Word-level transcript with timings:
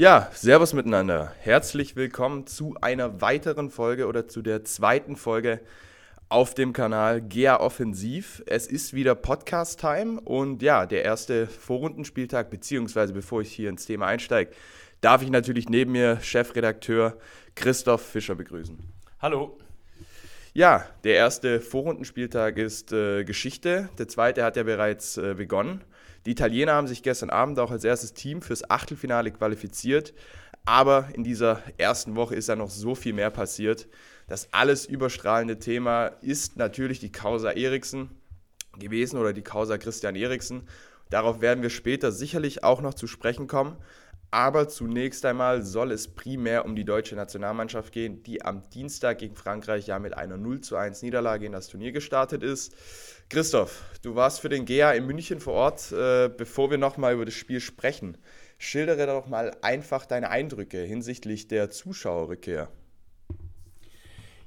Ja, 0.00 0.30
Servus 0.32 0.74
miteinander. 0.74 1.32
Herzlich 1.40 1.96
willkommen 1.96 2.46
zu 2.46 2.76
einer 2.80 3.20
weiteren 3.20 3.68
Folge 3.68 4.06
oder 4.06 4.28
zu 4.28 4.42
der 4.42 4.62
zweiten 4.62 5.16
Folge 5.16 5.58
auf 6.28 6.54
dem 6.54 6.72
Kanal 6.72 7.20
GEA 7.20 7.58
Offensiv. 7.58 8.40
Es 8.46 8.68
ist 8.68 8.94
wieder 8.94 9.16
Podcast-Time 9.16 10.20
und 10.20 10.62
ja, 10.62 10.86
der 10.86 11.02
erste 11.02 11.48
Vorrundenspieltag, 11.48 12.48
beziehungsweise 12.48 13.12
bevor 13.12 13.40
ich 13.40 13.50
hier 13.50 13.70
ins 13.70 13.86
Thema 13.86 14.06
einsteige, 14.06 14.52
darf 15.00 15.22
ich 15.22 15.30
natürlich 15.30 15.68
neben 15.68 15.90
mir 15.90 16.20
Chefredakteur 16.20 17.16
Christoph 17.56 18.02
Fischer 18.02 18.36
begrüßen. 18.36 18.78
Hallo. 19.20 19.58
Ja, 20.54 20.86
der 21.02 21.14
erste 21.14 21.60
Vorrundenspieltag 21.60 22.56
ist 22.56 22.92
äh, 22.92 23.24
Geschichte. 23.24 23.88
Der 23.98 24.06
zweite 24.06 24.44
hat 24.44 24.56
ja 24.56 24.62
bereits 24.62 25.16
äh, 25.16 25.34
begonnen. 25.34 25.82
Die 26.28 26.32
Italiener 26.32 26.74
haben 26.74 26.86
sich 26.86 27.02
gestern 27.02 27.30
Abend 27.30 27.58
auch 27.58 27.70
als 27.70 27.84
erstes 27.84 28.12
Team 28.12 28.42
fürs 28.42 28.68
Achtelfinale 28.68 29.30
qualifiziert. 29.30 30.12
Aber 30.66 31.08
in 31.14 31.24
dieser 31.24 31.62
ersten 31.78 32.16
Woche 32.16 32.34
ist 32.34 32.50
ja 32.50 32.54
noch 32.54 32.68
so 32.68 32.94
viel 32.94 33.14
mehr 33.14 33.30
passiert. 33.30 33.88
Das 34.26 34.52
alles 34.52 34.84
überstrahlende 34.84 35.58
Thema 35.58 36.08
ist 36.20 36.58
natürlich 36.58 37.00
die 37.00 37.10
Causa 37.10 37.52
Eriksen 37.52 38.10
gewesen 38.78 39.18
oder 39.18 39.32
die 39.32 39.40
Causa 39.40 39.78
Christian 39.78 40.16
Eriksen. 40.16 40.68
Darauf 41.08 41.40
werden 41.40 41.62
wir 41.62 41.70
später 41.70 42.12
sicherlich 42.12 42.62
auch 42.62 42.82
noch 42.82 42.92
zu 42.92 43.06
sprechen 43.06 43.46
kommen. 43.46 43.78
Aber 44.30 44.68
zunächst 44.68 45.24
einmal 45.24 45.62
soll 45.62 45.90
es 45.90 46.08
primär 46.08 46.66
um 46.66 46.76
die 46.76 46.84
deutsche 46.84 47.16
Nationalmannschaft 47.16 47.92
gehen, 47.92 48.22
die 48.22 48.44
am 48.44 48.68
Dienstag 48.68 49.18
gegen 49.18 49.34
Frankreich 49.34 49.86
ja 49.86 49.98
mit 49.98 50.14
einer 50.14 50.36
0 50.36 50.60
zu 50.60 50.76
1 50.76 51.00
Niederlage 51.00 51.46
in 51.46 51.52
das 51.52 51.68
Turnier 51.68 51.92
gestartet 51.92 52.42
ist. 52.42 52.74
Christoph, 53.30 53.84
du 54.02 54.16
warst 54.16 54.40
für 54.40 54.50
den 54.50 54.66
GEA 54.66 54.92
in 54.92 55.06
München 55.06 55.40
vor 55.40 55.54
Ort. 55.54 55.92
Äh, 55.92 56.28
bevor 56.28 56.70
wir 56.70 56.76
nochmal 56.76 57.14
über 57.14 57.24
das 57.24 57.34
Spiel 57.34 57.60
sprechen, 57.60 58.18
schildere 58.58 59.06
doch 59.06 59.26
mal 59.26 59.56
einfach 59.62 60.04
deine 60.04 60.28
Eindrücke 60.28 60.78
hinsichtlich 60.78 61.48
der 61.48 61.70
Zuschauerrückkehr. 61.70 62.68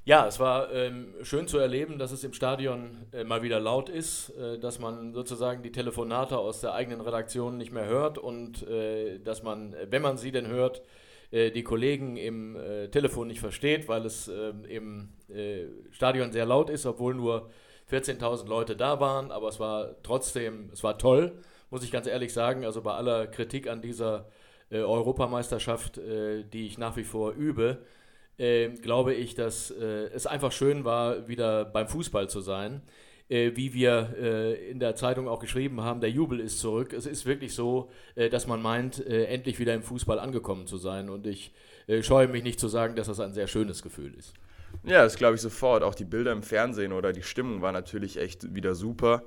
Ja, 0.04 0.26
es 0.26 0.40
war 0.40 0.72
ähm, 0.72 1.14
schön 1.22 1.46
zu 1.46 1.58
erleben, 1.58 1.96
dass 1.96 2.10
es 2.10 2.24
im 2.24 2.32
Stadion 2.32 3.06
äh, 3.12 3.22
mal 3.22 3.42
wieder 3.42 3.60
laut 3.60 3.88
ist, 3.88 4.30
äh, 4.30 4.58
dass 4.58 4.80
man 4.80 5.14
sozusagen 5.14 5.62
die 5.62 5.70
Telefonate 5.70 6.38
aus 6.38 6.60
der 6.60 6.74
eigenen 6.74 7.00
Redaktion 7.00 7.56
nicht 7.56 7.70
mehr 7.70 7.86
hört 7.86 8.18
und 8.18 8.66
äh, 8.66 9.20
dass 9.20 9.44
man, 9.44 9.76
wenn 9.90 10.02
man 10.02 10.18
sie 10.18 10.32
denn 10.32 10.48
hört, 10.48 10.82
äh, 11.30 11.52
die 11.52 11.62
Kollegen 11.62 12.16
im 12.16 12.56
äh, 12.56 12.88
Telefon 12.88 13.28
nicht 13.28 13.38
versteht, 13.38 13.86
weil 13.86 14.04
es 14.04 14.26
ähm, 14.26 14.64
im 14.64 15.08
äh, 15.28 15.66
Stadion 15.92 16.32
sehr 16.32 16.46
laut 16.46 16.68
ist, 16.68 16.84
obwohl 16.84 17.14
nur 17.14 17.50
14.000 17.88 18.48
Leute 18.48 18.74
da 18.74 18.98
waren. 18.98 19.30
Aber 19.30 19.48
es 19.50 19.60
war 19.60 19.94
trotzdem, 20.02 20.70
es 20.72 20.82
war 20.82 20.98
toll, 20.98 21.32
muss 21.70 21.84
ich 21.84 21.92
ganz 21.92 22.08
ehrlich 22.08 22.32
sagen. 22.32 22.64
Also 22.64 22.82
bei 22.82 22.92
aller 22.92 23.28
Kritik 23.28 23.68
an 23.68 23.82
dieser 23.82 24.28
Europameisterschaft, 24.70 25.98
die 25.98 26.66
ich 26.66 26.78
nach 26.78 26.96
wie 26.96 27.04
vor 27.04 27.32
übe, 27.32 27.84
äh, 28.38 28.68
glaube 28.68 29.14
ich, 29.14 29.34
dass 29.34 29.70
äh, 29.70 30.08
es 30.14 30.26
einfach 30.26 30.52
schön 30.52 30.84
war, 30.84 31.28
wieder 31.28 31.64
beim 31.64 31.88
Fußball 31.88 32.28
zu 32.28 32.40
sein. 32.40 32.82
Äh, 33.32 33.56
wie 33.56 33.72
wir 33.72 34.14
äh, 34.20 34.70
in 34.70 34.78
der 34.78 34.94
Zeitung 34.94 35.26
auch 35.26 35.38
geschrieben 35.38 35.80
haben, 35.80 36.02
der 36.02 36.10
Jubel 36.10 36.38
ist 36.38 36.58
zurück. 36.58 36.92
Es 36.92 37.06
ist 37.06 37.24
wirklich 37.24 37.54
so, 37.54 37.90
äh, 38.14 38.28
dass 38.28 38.46
man 38.46 38.60
meint, 38.60 39.04
äh, 39.06 39.24
endlich 39.24 39.58
wieder 39.58 39.72
im 39.72 39.82
Fußball 39.82 40.18
angekommen 40.18 40.66
zu 40.66 40.76
sein. 40.76 41.08
Und 41.08 41.26
ich 41.26 41.52
scheue 42.02 42.28
mich 42.28 42.44
nicht 42.44 42.60
zu 42.60 42.68
sagen, 42.68 42.94
dass 42.94 43.06
das 43.06 43.20
ein 43.20 43.32
sehr 43.32 43.46
schönes 43.46 43.82
Gefühl 43.82 44.14
ist. 44.14 44.34
Ja, 44.84 45.02
das 45.02 45.16
glaube 45.16 45.36
ich 45.36 45.40
sofort. 45.40 45.82
Auch 45.82 45.94
die 45.94 46.04
Bilder 46.04 46.32
im 46.32 46.42
Fernsehen 46.42 46.92
oder 46.92 47.12
die 47.12 47.22
Stimmung 47.22 47.62
war 47.62 47.72
natürlich 47.72 48.18
echt 48.18 48.54
wieder 48.54 48.74
super. 48.74 49.24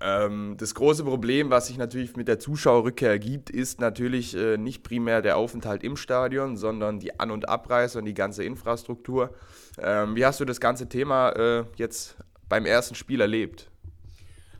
Ähm, 0.00 0.54
das 0.58 0.74
große 0.74 1.04
Problem, 1.04 1.50
was 1.50 1.66
sich 1.66 1.76
natürlich 1.76 2.16
mit 2.16 2.28
der 2.28 2.38
Zuschauerrückkehr 2.38 3.10
ergibt, 3.10 3.50
ist 3.50 3.80
natürlich 3.80 4.36
äh, 4.36 4.56
nicht 4.56 4.84
primär 4.84 5.22
der 5.22 5.36
Aufenthalt 5.36 5.82
im 5.82 5.96
Stadion, 5.96 6.56
sondern 6.56 7.00
die 7.00 7.18
An- 7.18 7.32
und 7.32 7.48
Abreise 7.48 7.98
und 7.98 8.04
die 8.04 8.14
ganze 8.14 8.44
Infrastruktur. 8.44 9.34
Ähm, 9.78 10.14
wie 10.14 10.24
hast 10.24 10.38
du 10.40 10.44
das 10.44 10.60
ganze 10.60 10.88
Thema 10.88 11.30
äh, 11.30 11.64
jetzt 11.76 12.16
beim 12.48 12.64
ersten 12.64 12.94
Spiel 12.94 13.20
erlebt? 13.20 13.72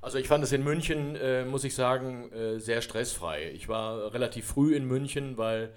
Also 0.00 0.18
ich 0.18 0.26
fand 0.28 0.44
es 0.44 0.52
in 0.52 0.62
München, 0.64 1.16
äh, 1.16 1.44
muss 1.44 1.64
ich 1.64 1.74
sagen, 1.74 2.30
sehr 2.58 2.82
stressfrei. 2.82 3.50
Ich 3.52 3.68
war 3.68 4.14
relativ 4.14 4.46
früh 4.46 4.74
in 4.74 4.86
München, 4.86 5.36
weil 5.36 5.72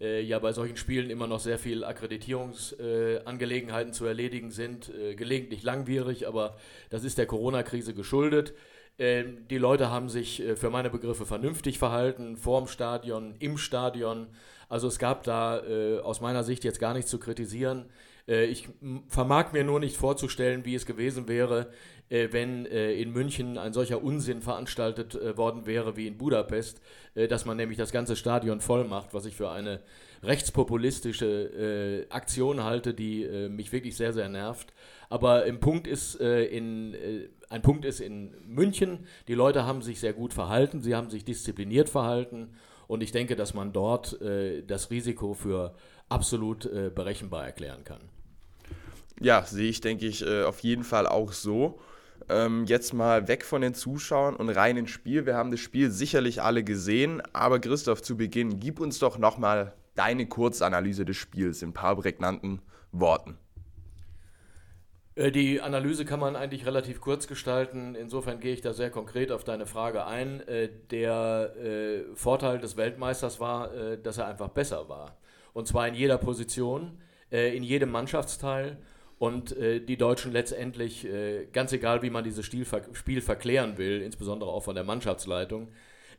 ja 0.00 0.38
bei 0.38 0.52
solchen 0.52 0.76
Spielen 0.76 1.10
immer 1.10 1.26
noch 1.26 1.40
sehr 1.40 1.58
viel 1.58 1.82
Akkreditierungsangelegenheiten 1.82 3.92
zu 3.92 4.06
erledigen 4.06 4.52
sind. 4.52 4.92
Gelegentlich 5.16 5.64
langwierig, 5.64 6.28
aber 6.28 6.56
das 6.88 7.02
ist 7.02 7.18
der 7.18 7.26
Corona-Krise 7.26 7.94
geschuldet. 7.94 8.54
Ähm, 8.98 9.46
die 9.48 9.58
Leute 9.58 9.90
haben 9.90 10.08
sich 10.08 10.42
äh, 10.42 10.56
für 10.56 10.70
meine 10.70 10.90
Begriffe 10.90 11.24
vernünftig 11.24 11.78
verhalten, 11.78 12.36
vorm 12.36 12.66
Stadion, 12.66 13.34
im 13.38 13.56
Stadion. 13.56 14.26
Also 14.68 14.88
es 14.88 14.98
gab 14.98 15.22
da 15.22 15.62
äh, 15.64 16.00
aus 16.00 16.20
meiner 16.20 16.42
Sicht 16.42 16.64
jetzt 16.64 16.80
gar 16.80 16.94
nichts 16.94 17.10
zu 17.10 17.18
kritisieren. 17.18 17.86
Äh, 18.26 18.46
ich 18.46 18.68
vermag 19.06 19.52
mir 19.52 19.62
nur 19.62 19.78
nicht 19.78 19.96
vorzustellen, 19.96 20.64
wie 20.64 20.74
es 20.74 20.84
gewesen 20.84 21.28
wäre, 21.28 21.70
wenn 22.10 22.64
in 22.64 23.12
München 23.12 23.58
ein 23.58 23.74
solcher 23.74 24.02
Unsinn 24.02 24.40
veranstaltet 24.40 25.36
worden 25.36 25.66
wäre 25.66 25.98
wie 25.98 26.06
in 26.06 26.16
Budapest, 26.16 26.80
dass 27.14 27.44
man 27.44 27.58
nämlich 27.58 27.76
das 27.76 27.92
ganze 27.92 28.16
Stadion 28.16 28.62
voll 28.62 28.84
macht, 28.84 29.12
was 29.12 29.26
ich 29.26 29.36
für 29.36 29.50
eine 29.50 29.80
rechtspopulistische 30.22 32.06
Aktion 32.10 32.64
halte, 32.64 32.94
die 32.94 33.48
mich 33.50 33.72
wirklich 33.72 33.96
sehr, 33.96 34.12
sehr 34.12 34.28
nervt. 34.28 34.72
Aber 35.08 35.46
im 35.46 35.60
Punkt 35.60 35.86
ist 35.86 36.16
in 36.16 36.96
ein 37.50 37.62
Punkt 37.62 37.84
ist 37.84 38.00
in 38.00 38.34
München, 38.46 39.06
die 39.26 39.34
Leute 39.34 39.64
haben 39.64 39.82
sich 39.82 40.00
sehr 40.00 40.12
gut 40.12 40.34
verhalten, 40.34 40.82
sie 40.82 40.94
haben 40.94 41.10
sich 41.10 41.24
diszipliniert 41.24 41.88
verhalten 41.88 42.50
und 42.86 43.02
ich 43.02 43.12
denke, 43.12 43.36
dass 43.36 43.54
man 43.54 43.72
dort 43.72 44.20
äh, 44.20 44.62
das 44.62 44.90
Risiko 44.90 45.34
für 45.34 45.74
absolut 46.08 46.66
äh, 46.66 46.90
berechenbar 46.94 47.44
erklären 47.44 47.84
kann. 47.84 48.00
Ja, 49.20 49.44
sehe 49.44 49.68
ich, 49.68 49.80
denke 49.80 50.06
ich, 50.06 50.24
äh, 50.24 50.44
auf 50.44 50.60
jeden 50.60 50.84
Fall 50.84 51.06
auch 51.06 51.32
so. 51.32 51.80
Ähm, 52.28 52.64
jetzt 52.66 52.92
mal 52.92 53.28
weg 53.28 53.44
von 53.44 53.62
den 53.62 53.74
Zuschauern 53.74 54.36
und 54.36 54.48
rein 54.48 54.76
ins 54.76 54.90
Spiel. 54.90 55.26
Wir 55.26 55.36
haben 55.36 55.50
das 55.50 55.60
Spiel 55.60 55.90
sicherlich 55.90 56.42
alle 56.42 56.64
gesehen, 56.64 57.22
aber 57.32 57.58
Christoph, 57.58 58.02
zu 58.02 58.16
Beginn, 58.16 58.60
gib 58.60 58.80
uns 58.80 58.98
doch 58.98 59.18
nochmal 59.18 59.74
deine 59.98 60.26
Kurzanalyse 60.26 61.04
des 61.04 61.16
Spiels 61.16 61.62
in 61.62 61.70
ein 61.70 61.74
paar 61.74 61.96
prägnanten 61.96 62.62
Worten. 62.92 63.36
Äh, 65.18 65.32
die 65.32 65.60
Analyse 65.60 66.04
kann 66.04 66.20
man 66.20 66.36
eigentlich 66.36 66.64
relativ 66.64 67.00
kurz 67.00 67.26
gestalten. 67.26 67.96
Insofern 67.96 68.38
gehe 68.38 68.54
ich 68.54 68.60
da 68.60 68.72
sehr 68.72 68.90
konkret 68.90 69.32
auf 69.32 69.42
deine 69.42 69.66
Frage 69.66 70.06
ein. 70.06 70.46
Äh, 70.46 70.70
der 70.90 71.54
äh, 71.56 72.14
Vorteil 72.14 72.58
des 72.58 72.76
Weltmeisters 72.76 73.40
war, 73.40 73.70
dass 73.96 74.18
er 74.18 74.26
einfach 74.26 74.48
besser 74.48 74.88
war. 74.88 75.16
Und 75.52 75.66
zwar 75.66 75.88
in 75.88 75.94
jeder 75.94 76.18
Position, 76.18 76.98
in 77.30 77.62
jedem 77.64 77.90
Mannschaftsteil. 77.90 78.78
Und 79.18 79.56
die 79.58 79.96
Deutschen 79.96 80.30
letztendlich, 80.30 81.06
ganz 81.52 81.72
egal 81.72 82.02
wie 82.02 82.10
man 82.10 82.22
dieses 82.22 82.46
Spiel 82.46 83.20
verklären 83.20 83.76
will, 83.76 84.00
insbesondere 84.00 84.50
auch 84.50 84.62
von 84.62 84.76
der 84.76 84.84
Mannschaftsleitung, 84.84 85.68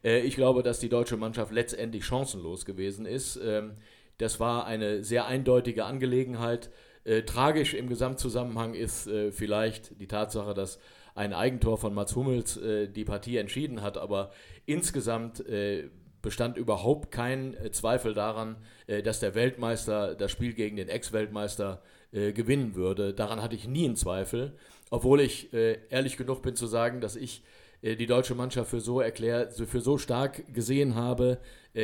ich 0.01 0.35
glaube, 0.35 0.63
dass 0.63 0.79
die 0.79 0.89
deutsche 0.89 1.17
Mannschaft 1.17 1.51
letztendlich 1.51 2.05
chancenlos 2.05 2.65
gewesen 2.65 3.05
ist. 3.05 3.39
Ähm, 3.43 3.73
das 4.17 4.39
war 4.39 4.65
eine 4.65 5.03
sehr 5.03 5.25
eindeutige 5.25 5.85
Angelegenheit. 5.85 6.69
Äh, 7.05 7.23
tragisch 7.23 7.73
im 7.73 7.87
Gesamtzusammenhang 7.87 8.73
ist 8.73 9.07
äh, 9.07 9.31
vielleicht 9.31 9.99
die 9.99 10.07
Tatsache, 10.07 10.53
dass 10.53 10.79
ein 11.15 11.33
Eigentor 11.33 11.77
von 11.77 11.93
Mats 11.93 12.15
Hummels 12.15 12.57
äh, 12.57 12.87
die 12.87 13.05
Partie 13.05 13.37
entschieden 13.37 13.81
hat, 13.81 13.97
aber 13.97 14.31
insgesamt 14.65 15.45
äh, 15.47 15.89
bestand 16.21 16.57
überhaupt 16.57 17.11
kein 17.11 17.55
äh, 17.55 17.71
Zweifel 17.71 18.13
daran, 18.13 18.57
äh, 18.87 19.01
dass 19.01 19.19
der 19.19 19.35
Weltmeister 19.35 20.15
das 20.15 20.31
Spiel 20.31 20.53
gegen 20.53 20.75
den 20.75 20.89
Ex-Weltmeister 20.89 21.81
gewinnen 22.11 22.73
würde. 22.73 23.13
Daran 23.13 23.39
hatte 23.39 23.53
ich 23.53 23.67
nie 23.67 23.85
einen 23.85 23.95
Zweifel, 23.95 24.57
obwohl 24.89 25.21
ich 25.21 25.53
ehrlich 25.53 26.17
genug 26.17 26.41
bin 26.41 26.55
zu 26.55 26.65
sagen, 26.65 27.01
dass 27.01 27.15
ich 27.15 27.43
die 27.81 28.05
deutsche 28.05 28.35
Mannschaft 28.35 28.69
für 28.69 28.81
so 28.81 28.99
erklärt, 28.99 29.53
für 29.53 29.81
so 29.81 29.97
stark 29.97 30.53
gesehen 30.53 30.95
habe, 30.95 31.39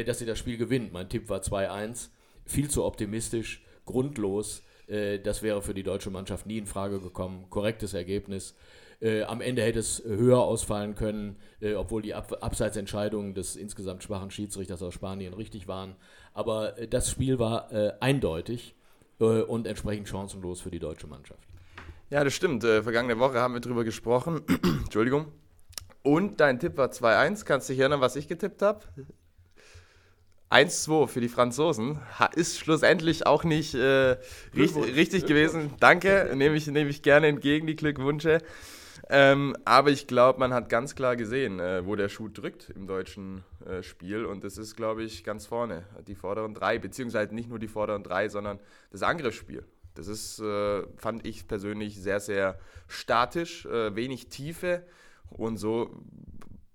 dass 0.06 0.19
sie 0.19 0.25
das 0.25 0.38
Spiel 0.38 0.57
gewinnt. 0.57 0.92
Mein 0.92 1.07
Tipp 1.07 1.30
war 1.30 1.39
2-1, 1.39 2.09
viel 2.45 2.69
zu 2.69 2.83
optimistisch, 2.83 3.63
grundlos. 3.86 4.62
Äh, 4.88 5.19
das 5.19 5.42
wäre 5.44 5.62
für 5.62 5.74
die 5.74 5.83
deutsche 5.83 6.09
Mannschaft 6.09 6.45
nie 6.45 6.57
in 6.57 6.65
Frage 6.65 7.00
gekommen. 7.00 7.45
Korrektes 7.50 7.94
Ergebnis. 7.94 8.56
Äh, 9.01 9.24
am 9.24 9.42
Ende 9.42 9.62
hätte 9.62 9.80
es 9.80 10.01
höher 10.06 10.39
ausfallen 10.39 10.95
können, 10.95 11.38
äh, 11.59 11.74
obwohl 11.74 12.01
die 12.01 12.13
Ab 12.13 12.38
Abseitsentscheidungen 12.41 13.33
des 13.33 13.56
insgesamt 13.56 14.03
schwachen 14.03 14.31
Schiedsrichters 14.31 14.81
aus 14.81 14.94
Spanien 14.94 15.33
richtig 15.33 15.68
waren. 15.68 15.95
Aber 16.33 16.77
äh, 16.77 16.88
das 16.88 17.09
Spiel 17.09 17.39
war 17.39 17.71
äh, 17.71 17.94
eindeutig 18.00 18.75
äh, 19.19 19.41
und 19.41 19.68
entsprechend 19.68 20.07
chancenlos 20.07 20.62
für 20.62 20.71
die 20.71 20.80
deutsche 20.80 21.07
Mannschaft. 21.07 21.48
Ja, 22.09 22.24
das 22.24 22.33
stimmt. 22.33 22.63
vergangene 22.63 23.19
Woche 23.19 23.39
haben 23.39 23.56
wir 23.56 23.62
darüber 23.62 23.83
gesprochen. 23.83 24.41
Entschuldigung. 24.83 25.31
Und 26.05 26.39
dein 26.39 26.59
Tipp 26.59 26.77
war 26.77 26.89
2-1. 26.89 27.45
Kannst 27.45 27.67
du 27.67 27.73
dich 27.73 27.79
erinnern, 27.79 27.99
was 27.99 28.15
ich 28.15 28.27
getippt 28.27 28.61
habe? 28.61 28.81
1-2 30.51 31.07
für 31.07 31.19
die 31.19 31.29
Franzosen. 31.29 31.97
Ist 32.35 32.59
schlussendlich 32.59 33.25
auch 33.25 33.43
nicht 33.43 33.73
äh, 33.73 34.17
richtig, 34.55 34.95
richtig 34.95 35.25
gewesen. 35.25 35.73
Danke, 35.79 36.31
nehme 36.35 36.55
ich, 36.57 36.67
nehm 36.67 36.87
ich 36.89 37.01
gerne 37.01 37.25
entgegen, 37.25 37.65
die 37.65 37.75
Glückwünsche. 37.75 38.43
Ähm, 39.09 39.57
aber 39.65 39.89
ich 39.89 40.05
glaube, 40.05 40.39
man 40.39 40.53
hat 40.53 40.69
ganz 40.69 40.93
klar 40.93 41.15
gesehen, 41.15 41.59
äh, 41.59 41.83
wo 41.87 41.95
der 41.95 42.09
Schuh 42.09 42.29
drückt 42.29 42.69
im 42.69 42.85
deutschen 42.85 43.43
äh, 43.65 43.81
Spiel. 43.81 44.25
Und 44.25 44.43
das 44.43 44.59
ist, 44.59 44.75
glaube 44.75 45.01
ich, 45.01 45.23
ganz 45.23 45.47
vorne. 45.47 45.85
Die 46.07 46.13
vorderen 46.13 46.53
drei, 46.53 46.77
beziehungsweise 46.77 47.33
nicht 47.33 47.49
nur 47.49 47.57
die 47.57 47.67
vorderen 47.67 48.03
drei, 48.03 48.29
sondern 48.29 48.59
das 48.91 49.01
Angriffsspiel. 49.01 49.63
Das 49.95 50.07
ist, 50.07 50.39
äh, 50.39 50.83
fand 50.97 51.25
ich 51.25 51.47
persönlich 51.47 51.99
sehr, 51.99 52.19
sehr 52.19 52.59
statisch, 52.87 53.65
äh, 53.65 53.95
wenig 53.95 54.27
Tiefe. 54.27 54.83
Und 55.30 55.57
so 55.57 55.89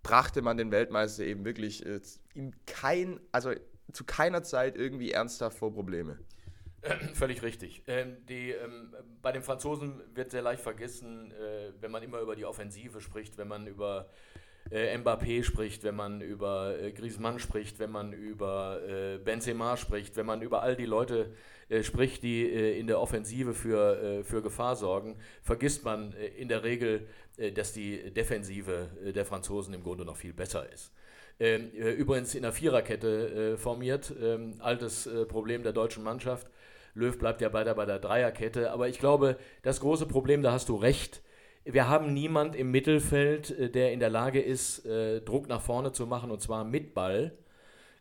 brachte 0.02 0.42
man 0.42 0.56
den 0.56 0.70
Weltmeister 0.70 1.24
eben 1.24 1.44
wirklich 1.44 1.84
äh, 1.84 2.00
in 2.34 2.54
kein, 2.66 3.20
also 3.32 3.52
zu 3.92 4.04
keiner 4.04 4.42
Zeit 4.42 4.76
irgendwie 4.76 5.12
ernsthaft 5.12 5.58
vor 5.58 5.72
Probleme. 5.72 6.18
Völlig 7.14 7.42
richtig. 7.42 7.82
Ähm, 7.86 8.16
die, 8.28 8.52
ähm, 8.52 8.94
bei 9.20 9.32
den 9.32 9.42
Franzosen 9.42 10.00
wird 10.14 10.30
sehr 10.30 10.42
leicht 10.42 10.62
vergessen, 10.62 11.32
äh, 11.32 11.72
wenn 11.80 11.90
man 11.90 12.02
immer 12.02 12.20
über 12.20 12.36
die 12.36 12.44
Offensive 12.44 13.00
spricht, 13.00 13.36
wenn 13.36 13.48
man 13.48 13.66
über 13.66 14.08
äh, 14.70 14.96
Mbappé 14.96 15.42
spricht, 15.44 15.84
wenn 15.84 15.96
man 15.96 16.20
über 16.20 16.78
äh, 16.80 16.92
Griezmann 16.92 17.38
spricht, 17.38 17.78
wenn 17.78 17.90
man 17.90 18.12
über 18.12 18.80
äh, 18.88 19.18
Benzema 19.18 19.76
spricht, 19.76 20.16
wenn 20.16 20.26
man 20.26 20.42
über 20.42 20.62
all 20.62 20.76
die 20.76 20.86
Leute 20.86 21.34
äh, 21.70 21.84
spricht, 21.84 22.24
die 22.24 22.42
äh, 22.42 22.78
in 22.80 22.88
der 22.88 23.00
Offensive 23.00 23.54
für, 23.54 24.02
äh, 24.02 24.24
für 24.24 24.42
Gefahr 24.42 24.74
sorgen, 24.74 25.16
vergisst 25.40 25.84
man 25.84 26.12
in 26.36 26.48
der 26.48 26.64
Regel, 26.64 27.06
dass 27.54 27.72
die 27.72 28.10
Defensive 28.10 28.90
der 29.14 29.24
Franzosen 29.24 29.72
im 29.72 29.82
Grunde 29.82 30.04
noch 30.04 30.16
viel 30.16 30.34
besser 30.34 30.70
ist. 30.70 30.92
Ähm, 31.38 31.70
übrigens 31.70 32.34
in 32.34 32.42
der 32.42 32.52
Viererkette 32.52 33.56
formiert, 33.56 34.12
ähm, 34.20 34.56
altes 34.58 35.08
Problem 35.28 35.62
der 35.62 35.72
deutschen 35.72 36.02
Mannschaft. 36.02 36.48
Löw 36.94 37.16
bleibt 37.16 37.40
ja 37.40 37.52
weiter 37.54 37.74
bei 37.74 37.86
der 37.86 37.98
Dreierkette. 37.98 38.72
Aber 38.72 38.88
ich 38.88 38.98
glaube, 38.98 39.38
das 39.62 39.80
große 39.80 40.04
Problem, 40.04 40.42
da 40.42 40.52
hast 40.52 40.68
du 40.68 40.76
recht, 40.76 41.22
wir 41.64 41.88
haben 41.88 42.12
niemand 42.12 42.56
im 42.56 42.70
Mittelfeld, 42.70 43.74
der 43.74 43.92
in 43.92 44.00
der 44.00 44.10
Lage 44.10 44.40
ist, 44.40 44.86
Druck 45.24 45.48
nach 45.48 45.62
vorne 45.62 45.92
zu 45.92 46.06
machen 46.06 46.30
und 46.30 46.42
zwar 46.42 46.64
mit 46.64 46.92
Ball. 46.92 47.32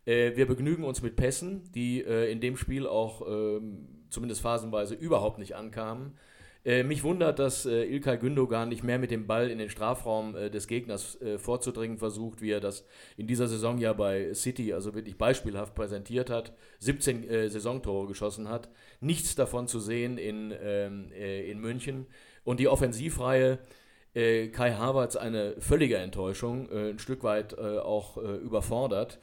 Äh, 0.09 0.35
wir 0.35 0.47
begnügen 0.47 0.83
uns 0.83 1.03
mit 1.03 1.15
Pässen, 1.15 1.71
die 1.73 2.01
in 2.01 2.41
dem 2.41 2.57
Spiel 2.57 2.87
auch 2.87 3.21
ähm, 3.27 3.87
zumindest 4.09 4.41
phasenweise 4.41 4.95
überhaupt 4.95 5.37
nicht 5.37 5.55
ankamen. 5.55 6.17
mich 6.65 7.03
wundert, 7.03 7.39
dass 7.39 7.65
Ilkay 7.65 8.17
Gündogan 8.17 8.69
nicht 8.69 8.83
mehr 8.83 8.99
mit 8.99 9.11
dem 9.11 9.27
Ball 9.27 9.49
in 9.49 9.59
den 9.59 9.69
Strafraum 9.69 10.33
des 10.33 10.67
Gegners 10.67 11.17
vorzudringen 11.37 11.97
versucht, 11.97 12.41
wie 12.41 12.51
er 12.51 12.59
das 12.59 12.85
in 13.17 13.27
dieser 13.27 13.47
Saison 13.47 13.77
ja 13.77 13.93
bei 13.93 14.33
City 14.33 14.73
also 14.73 14.93
wirklich 14.93 15.17
beispielhaft 15.17 15.73
präsentiert 15.73 16.29
hat, 16.29 16.53
17 16.79 17.49
Saisontore 17.49 18.07
geschossen 18.07 18.49
hat. 18.49 18.69
Nichts 18.99 19.35
davon 19.35 19.67
zu 19.67 19.79
sehen 19.79 20.17
in, 20.17 20.53
ähm, 20.61 21.11
in 21.13 21.59
München. 21.59 22.07
Und 22.43 22.59
die 22.59 22.67
Offensivreihe 22.67 23.59
äh, 24.13 24.47
Kai 24.47 24.73
Havertz 24.73 25.15
eine 25.15 25.55
völlige 25.59 25.97
Enttäuschung, 25.97 26.69
äh, 26.71 26.89
ein 26.89 26.99
Stück 26.99 27.23
weit 27.23 27.53
äh, 27.53 27.77
auch 27.77 28.17
äh, 28.17 28.35
überfordert. 28.37 29.19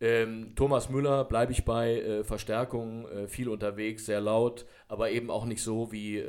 Ähm, 0.00 0.54
Thomas 0.56 0.88
Müller 0.88 1.24
bleibe 1.24 1.52
ich 1.52 1.64
bei 1.64 2.00
äh, 2.00 2.24
Verstärkung, 2.24 3.06
äh, 3.08 3.28
viel 3.28 3.48
unterwegs, 3.48 4.06
sehr 4.06 4.20
laut, 4.20 4.64
aber 4.88 5.10
eben 5.10 5.30
auch 5.30 5.44
nicht 5.44 5.62
so, 5.62 5.92
wie, 5.92 6.24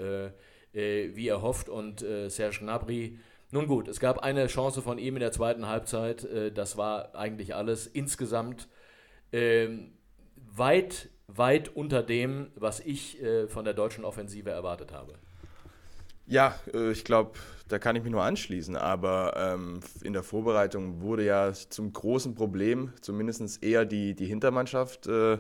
wie 0.73 1.27
er 1.27 1.41
hofft. 1.41 1.68
Und 1.68 2.00
Serge 2.00 2.59
Gnabry, 2.59 3.18
nun 3.51 3.68
gut, 3.68 3.88
es 3.88 4.00
gab 4.00 4.19
eine 4.19 4.47
Chance 4.47 4.81
von 4.81 4.97
ihm 4.97 5.15
in 5.15 5.19
der 5.19 5.31
zweiten 5.31 5.68
Halbzeit, 5.68 6.27
das 6.53 6.77
war 6.77 7.15
eigentlich 7.15 7.56
alles. 7.56 7.88
Insgesamt 7.88 8.69
ähm, 9.33 9.94
weit, 10.35 11.09
weit 11.27 11.75
unter 11.75 12.03
dem, 12.03 12.51
was 12.56 12.79
ich 12.79 13.17
von 13.47 13.65
der 13.65 13.74
deutschen 13.74 14.06
Offensive 14.06 14.50
erwartet 14.50 14.94
habe. 14.94 15.15
Ja, 16.31 16.56
äh, 16.74 16.91
ich 16.91 17.03
glaube, 17.03 17.38
da 17.71 17.79
kann 17.79 17.95
ich 17.95 18.03
mich 18.03 18.12
nur 18.12 18.23
anschließen. 18.23 18.75
Aber 18.75 19.33
ähm, 19.38 19.79
in 20.03 20.13
der 20.13 20.23
Vorbereitung 20.23 21.01
wurde 21.01 21.25
ja 21.25 21.53
zum 21.53 21.94
großen 21.94 22.35
Problem 22.35 22.91
zumindest 23.01 23.63
eher 23.63 23.85
die, 23.85 24.13
die 24.15 24.25
Hintermannschaft 24.25 25.07
äh, 25.07 25.38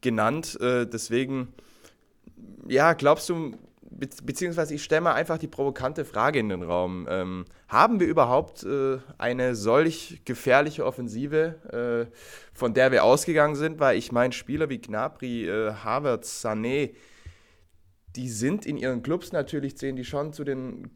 genannt. 0.00 0.58
Äh, 0.60 0.86
deswegen, 0.86 1.54
ja, 2.68 2.92
glaubst 2.92 3.28
du, 3.28 3.52
be 3.80 4.08
beziehungsweise 4.22 4.74
ich 4.74 4.82
stelle 4.82 5.02
mal 5.02 5.14
einfach 5.14 5.38
die 5.38 5.48
provokante 5.48 6.04
Frage 6.04 6.38
in 6.38 6.48
den 6.48 6.62
Raum. 6.62 7.06
Ähm, 7.08 7.44
haben 7.68 8.00
wir 8.00 8.06
überhaupt 8.06 8.64
äh, 8.64 8.98
eine 9.18 9.54
solch 9.54 10.22
gefährliche 10.24 10.84
Offensive, 10.84 12.08
äh, 12.10 12.14
von 12.52 12.74
der 12.74 12.92
wir 12.92 13.04
ausgegangen 13.04 13.54
sind? 13.54 13.80
Weil 13.80 13.96
ich 13.96 14.12
meine, 14.12 14.32
Spieler 14.32 14.68
wie 14.68 14.80
Gnabry, 14.80 15.48
äh, 15.48 15.72
Havertz, 15.72 16.44
Sané, 16.44 16.94
die 18.16 18.28
sind 18.28 18.66
in 18.66 18.76
ihren 18.76 19.02
Clubs 19.02 19.32
natürlich, 19.32 19.76
zählen 19.78 19.96
die 19.96 20.04
schon 20.04 20.32
zu 20.32 20.44
den, 20.44 20.90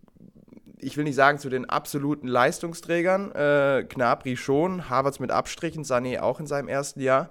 ich 0.87 0.97
will 0.97 1.03
nicht 1.03 1.17
sagen 1.17 1.39
zu 1.39 1.49
den 1.49 1.69
absoluten 1.69 2.29
Leistungsträgern. 2.29 3.33
Äh, 3.33 3.85
Knabri 3.89 4.37
schon, 4.37 4.89
Havertz 4.89 5.19
mit 5.19 5.33
Abstrichen, 5.33 5.83
Sané 5.83 6.21
auch 6.21 6.39
in 6.39 6.47
seinem 6.47 6.69
ersten 6.69 7.01
Jahr. 7.01 7.31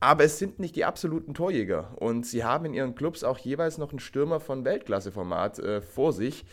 Aber 0.00 0.24
es 0.24 0.38
sind 0.38 0.58
nicht 0.58 0.74
die 0.74 0.86
absoluten 0.86 1.34
Torjäger. 1.34 1.92
Und 1.96 2.24
sie 2.24 2.44
haben 2.44 2.64
in 2.64 2.72
ihren 2.72 2.94
Clubs 2.94 3.24
auch 3.24 3.36
jeweils 3.36 3.76
noch 3.76 3.90
einen 3.90 3.98
Stürmer 3.98 4.40
von 4.40 4.64
Weltklasseformat 4.64 5.58
äh, 5.58 5.80
vor 5.82 6.14
sich. 6.14 6.46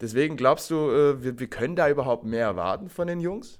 Deswegen 0.00 0.36
glaubst 0.36 0.70
du, 0.70 0.76
äh, 0.76 1.24
wir, 1.24 1.40
wir 1.40 1.48
können 1.48 1.74
da 1.74 1.88
überhaupt 1.88 2.24
mehr 2.24 2.44
erwarten 2.44 2.88
von 2.88 3.08
den 3.08 3.18
Jungs? 3.18 3.58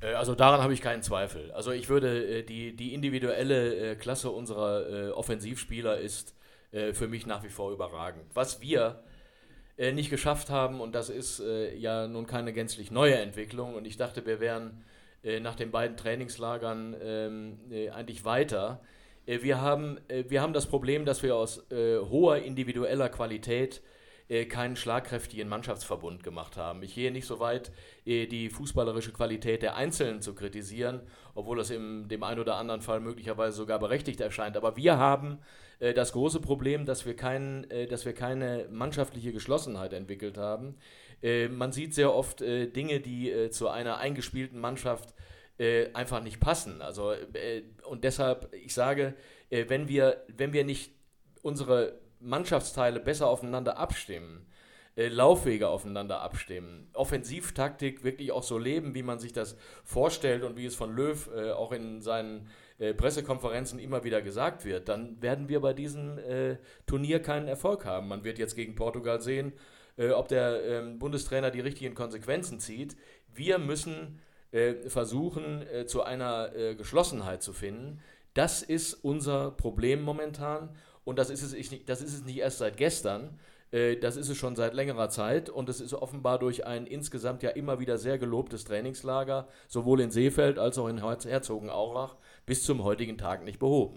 Äh, 0.00 0.12
also 0.14 0.36
daran 0.36 0.62
habe 0.62 0.72
ich 0.72 0.82
keinen 0.82 1.02
Zweifel. 1.02 1.50
Also 1.50 1.72
ich 1.72 1.88
würde, 1.88 2.38
äh, 2.38 2.42
die, 2.44 2.76
die 2.76 2.94
individuelle 2.94 3.92
äh, 3.92 3.96
Klasse 3.96 4.30
unserer 4.30 5.16
Offensivspieler 5.16 5.98
ist 5.98 6.34
für 6.92 7.06
mich 7.06 7.24
nach 7.24 7.44
wie 7.44 7.50
vor 7.50 7.70
überragend. 7.70 8.24
Was 8.34 8.60
wir 8.60 9.04
äh, 9.76 9.92
nicht 9.92 10.10
geschafft 10.10 10.50
haben, 10.50 10.80
und 10.80 10.94
das 10.94 11.10
ist 11.10 11.40
äh, 11.40 11.74
ja 11.76 12.06
nun 12.06 12.26
keine 12.26 12.52
gänzlich 12.52 12.90
neue 12.90 13.16
Entwicklung, 13.16 13.74
und 13.74 13.86
ich 13.86 13.96
dachte, 13.96 14.24
wir 14.24 14.38
wären 14.38 14.84
äh, 15.24 15.40
nach 15.40 15.56
den 15.56 15.70
beiden 15.70 15.96
Trainingslagern 15.96 16.96
ähm, 17.02 17.58
äh, 17.70 17.90
eigentlich 17.90 18.24
weiter. 18.24 18.80
wir, 19.26 19.60
haben, 19.60 19.98
wir 20.28 20.42
haben 20.42 20.52
das 20.52 20.66
Problem, 20.66 21.06
dass 21.06 21.22
wir 21.22 21.34
aus 21.34 21.64
hoher 21.70 22.36
individueller 22.36 23.08
Qualität 23.08 23.80
keinen 24.50 24.76
schlagkräftigen 24.76 25.48
Mannschaftsverbund 25.48 26.22
gemacht 26.22 26.58
haben. 26.58 26.82
Ich 26.82 26.94
gehe 26.94 27.10
nicht 27.10 27.26
so 27.26 27.40
weit, 27.40 27.72
die 28.04 28.50
fußballerische 28.50 29.12
Qualität 29.12 29.62
der 29.62 29.76
Einzelnen 29.76 30.20
zu 30.20 30.34
kritisieren, 30.34 31.00
obwohl 31.34 31.56
das 31.56 31.70
in 31.70 32.06
dem 32.08 32.22
einen 32.22 32.38
oder 32.38 32.56
anderen 32.56 32.82
Fall 32.82 33.00
möglicherweise 33.00 33.56
sogar 33.56 33.78
berechtigt 33.78 34.20
erscheint. 34.20 34.58
Aber 34.58 34.76
wir 34.76 34.98
haben 34.98 35.38
äh, 35.38 35.63
das 35.78 36.12
große 36.12 36.40
Problem, 36.40 36.86
dass 36.86 37.06
wir, 37.06 37.16
kein, 37.16 37.68
äh, 37.70 37.86
dass 37.86 38.04
wir 38.04 38.12
keine 38.12 38.68
mannschaftliche 38.70 39.32
Geschlossenheit 39.32 39.92
entwickelt 39.92 40.38
haben. 40.38 40.76
Äh, 41.22 41.48
man 41.48 41.72
sieht 41.72 41.94
sehr 41.94 42.14
oft 42.14 42.40
Dinge, 42.40 43.00
die 43.00 43.50
zu 43.50 43.68
einer 43.68 43.98
eingespielten 43.98 44.58
Mannschaft 44.58 45.14
einfach 45.92 46.20
nicht 46.20 46.40
passen. 46.40 46.82
Also, 46.82 47.14
und 47.84 48.02
deshalb, 48.02 48.52
ich 48.52 48.74
sage, 48.74 49.14
wenn, 49.50 49.86
wir, 49.86 50.24
wenn 50.36 50.52
wir 50.52 50.64
nicht 50.64 50.90
unsere 51.42 52.00
Mannschaftsteile 52.18 52.98
besser 52.98 53.28
aufeinander 53.28 53.78
abstimmen, 53.78 54.46
Laufwege 54.96 55.68
aufeinander 55.68 56.22
abstimmen, 56.22 56.90
Offensivtaktik 56.92 58.02
wirklich 58.02 58.32
auch 58.32 58.42
so 58.42 58.58
leben, 58.58 58.96
wie 58.96 59.04
man 59.04 59.20
sich 59.20 59.32
das 59.32 59.56
vorstellt 59.84 60.42
und 60.42 60.56
wie 60.56 60.66
es 60.66 60.74
von 60.74 60.92
Löw 60.92 61.28
auch 61.54 61.70
in 61.70 62.00
seinen 62.00 62.40
äh, 62.40 62.63
Pressekonferenzen 62.92 63.78
immer 63.78 64.04
wieder 64.04 64.20
gesagt 64.20 64.64
wird, 64.64 64.88
dann 64.88 65.22
werden 65.22 65.48
wir 65.48 65.60
bei 65.60 65.72
diesem 65.72 66.18
äh, 66.18 66.56
Turnier 66.86 67.22
keinen 67.22 67.48
Erfolg 67.48 67.84
haben. 67.86 68.08
Man 68.08 68.24
wird 68.24 68.38
jetzt 68.38 68.54
gegen 68.54 68.74
Portugal 68.74 69.20
sehen, 69.20 69.54
äh, 69.96 70.10
ob 70.10 70.28
der 70.28 70.64
ähm, 70.64 70.98
Bundestrainer 70.98 71.50
die 71.50 71.60
richtigen 71.60 71.94
Konsequenzen 71.94 72.58
zieht. 72.58 72.96
Wir 73.32 73.58
müssen 73.58 74.20
äh, 74.50 74.74
versuchen, 74.88 75.62
äh, 75.68 75.86
zu 75.86 76.02
einer 76.02 76.50
Geschlossenheit 76.76 77.42
zu 77.42 77.52
finden. 77.52 78.00
Das 78.34 78.62
ist 78.62 78.94
unser 78.94 79.52
Problem 79.52 80.02
momentan 80.02 80.74
und 81.04 81.18
das 81.18 81.30
ist 81.30 81.42
es 81.42 81.52
nicht, 81.52 81.88
das 81.88 82.02
ist 82.02 82.14
es 82.14 82.24
nicht 82.24 82.38
erst 82.38 82.58
seit 82.58 82.76
gestern. 82.76 83.38
Das 84.02 84.16
ist 84.16 84.28
es 84.28 84.36
schon 84.36 84.54
seit 84.54 84.72
längerer 84.72 85.08
Zeit 85.08 85.50
und 85.50 85.68
es 85.68 85.80
ist 85.80 85.94
offenbar 85.94 86.38
durch 86.38 86.64
ein 86.64 86.86
insgesamt 86.86 87.42
ja 87.42 87.50
immer 87.50 87.80
wieder 87.80 87.98
sehr 87.98 88.18
gelobtes 88.18 88.62
Trainingslager, 88.64 89.48
sowohl 89.66 90.00
in 90.00 90.12
Seefeld 90.12 90.60
als 90.60 90.78
auch 90.78 90.86
in 90.86 91.02
Herzogenaurach, 91.02 92.14
bis 92.46 92.62
zum 92.62 92.84
heutigen 92.84 93.18
Tag 93.18 93.44
nicht 93.44 93.58
behoben. 93.58 93.96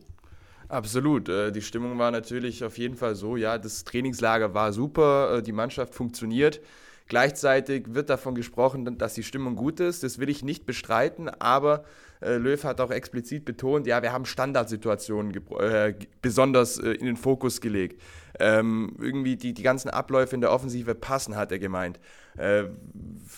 Absolut. 0.69 1.29
Äh, 1.29 1.51
die 1.51 1.61
Stimmung 1.61 1.97
war 1.97 2.11
natürlich 2.11 2.63
auf 2.63 2.77
jeden 2.77 2.95
Fall 2.95 3.15
so, 3.15 3.37
ja, 3.37 3.57
das 3.57 3.83
Trainingslager 3.83 4.53
war 4.53 4.73
super, 4.73 5.37
äh, 5.37 5.43
die 5.43 5.53
Mannschaft 5.53 5.95
funktioniert. 5.95 6.61
Gleichzeitig 7.07 7.93
wird 7.93 8.09
davon 8.09 8.35
gesprochen, 8.35 8.97
dass 8.97 9.13
die 9.13 9.23
Stimmung 9.23 9.55
gut 9.55 9.79
ist. 9.79 10.03
Das 10.03 10.19
will 10.19 10.27
ich 10.27 10.43
nicht 10.43 10.65
bestreiten, 10.65 11.29
aber 11.29 11.85
äh, 12.19 12.35
Löw 12.35 12.61
hat 12.65 12.81
auch 12.81 12.91
explizit 12.91 13.45
betont, 13.45 13.87
ja, 13.87 14.01
wir 14.01 14.11
haben 14.11 14.25
Standardsituationen 14.25 15.33
äh, 15.57 15.93
besonders 16.21 16.77
in 16.77 17.05
den 17.05 17.15
Fokus 17.15 17.61
gelegt. 17.61 18.01
Ähm, 18.39 18.95
irgendwie 18.99 19.37
die, 19.37 19.53
die 19.53 19.63
ganzen 19.63 19.89
Abläufe 19.89 20.35
in 20.35 20.41
der 20.41 20.51
Offensive 20.51 20.95
passen, 20.95 21.37
hat 21.37 21.51
er 21.53 21.59
gemeint. 21.59 21.97
Äh, 22.37 22.65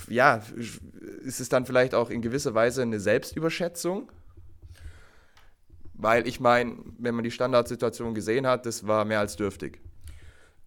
ja, 0.07 0.41
ist 1.23 1.39
es 1.39 1.49
dann 1.49 1.67
vielleicht 1.67 1.93
auch 1.93 2.09
in 2.09 2.23
gewisser 2.23 2.55
Weise 2.55 2.81
eine 2.81 2.99
Selbstüberschätzung? 2.99 4.11
Weil 6.01 6.27
ich 6.27 6.39
meine, 6.39 6.77
wenn 6.97 7.13
man 7.15 7.23
die 7.23 7.31
Standardsituation 7.31 8.13
gesehen 8.13 8.47
hat, 8.47 8.65
das 8.65 8.87
war 8.87 9.05
mehr 9.05 9.19
als 9.19 9.35
dürftig. 9.35 9.81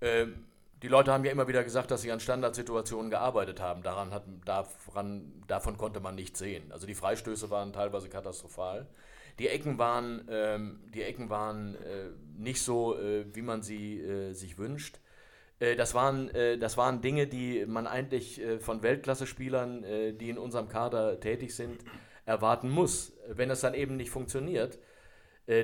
Ähm, 0.00 0.46
Die 0.82 0.88
Leute 0.88 1.12
haben 1.12 1.24
ja 1.24 1.30
immer 1.30 1.46
wieder 1.46 1.62
gesagt, 1.62 1.90
dass 1.92 2.02
sie 2.02 2.10
an 2.12 2.18
Standardsituationen 2.20 3.08
gearbeitet 3.10 3.60
haben. 3.60 3.82
Daran 3.82 4.10
hat, 4.10 4.24
daran, 4.44 5.32
davon 5.46 5.76
konnte 5.78 6.00
man 6.00 6.16
nichts 6.16 6.40
sehen. 6.40 6.72
Also 6.72 6.86
die 6.88 6.94
Freistöße 6.94 7.50
waren 7.50 7.72
teilweise 7.72 8.08
katastrophal. 8.08 8.88
Die 9.38 9.48
Ecken 9.48 9.78
waren, 9.78 10.26
ähm, 10.28 10.80
die 10.92 11.02
Ecken 11.02 11.30
waren 11.30 11.76
äh, 11.76 12.10
nicht 12.36 12.60
so, 12.62 12.98
äh, 12.98 13.24
wie 13.32 13.42
man 13.42 13.62
sie 13.62 14.00
äh, 14.00 14.32
sich 14.34 14.58
wünscht. 14.58 14.98
Äh, 15.60 15.76
das, 15.76 15.94
waren, 15.94 16.28
äh, 16.30 16.58
das 16.58 16.76
waren 16.76 17.00
Dinge, 17.00 17.28
die 17.28 17.64
man 17.66 17.86
eigentlich 17.86 18.40
äh, 18.40 18.58
von 18.58 18.82
Weltklasse-Spielern, 18.82 19.84
die 20.18 20.30
in 20.30 20.38
unserem 20.38 20.68
Kader 20.68 21.20
tätig 21.20 21.54
sind, 21.54 21.84
erwarten 22.26 22.68
muss. 22.70 23.12
Wenn 23.28 23.50
es 23.50 23.60
dann 23.60 23.74
eben 23.74 23.96
nicht 23.96 24.10
funktioniert, 24.10 24.78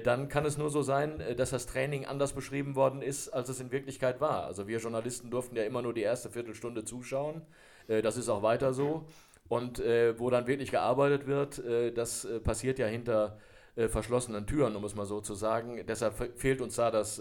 dann 0.04 0.28
kann 0.28 0.44
es 0.44 0.58
nur 0.58 0.70
so 0.70 0.82
sein, 0.82 1.22
dass 1.36 1.50
das 1.50 1.66
Training 1.66 2.04
anders 2.04 2.32
beschrieben 2.32 2.74
worden 2.74 3.00
ist, 3.00 3.28
als 3.28 3.48
es 3.48 3.60
in 3.60 3.70
Wirklichkeit 3.70 4.20
war. 4.20 4.44
Also 4.44 4.66
wir 4.66 4.78
Journalisten 4.78 5.30
durften 5.30 5.56
ja 5.56 5.64
immer 5.64 5.82
nur 5.82 5.94
die 5.94 6.02
erste 6.02 6.30
Viertelstunde 6.30 6.84
zuschauen. 6.84 7.42
Das 7.86 8.16
ist 8.16 8.28
auch 8.28 8.42
weiter 8.42 8.72
so. 8.72 9.06
Und 9.48 9.78
wo 9.78 10.30
dann 10.30 10.48
wirklich 10.48 10.72
gearbeitet 10.72 11.26
wird, 11.28 11.62
das 11.96 12.26
passiert 12.42 12.80
ja 12.80 12.86
hinter 12.86 13.38
verschlossenen 13.76 14.46
Türen, 14.46 14.74
um 14.74 14.84
es 14.84 14.96
mal 14.96 15.06
so 15.06 15.20
zu 15.20 15.34
sagen. 15.34 15.80
Deshalb 15.86 16.36
fehlt 16.36 16.60
uns 16.60 16.74
da 16.74 16.90
das 16.90 17.20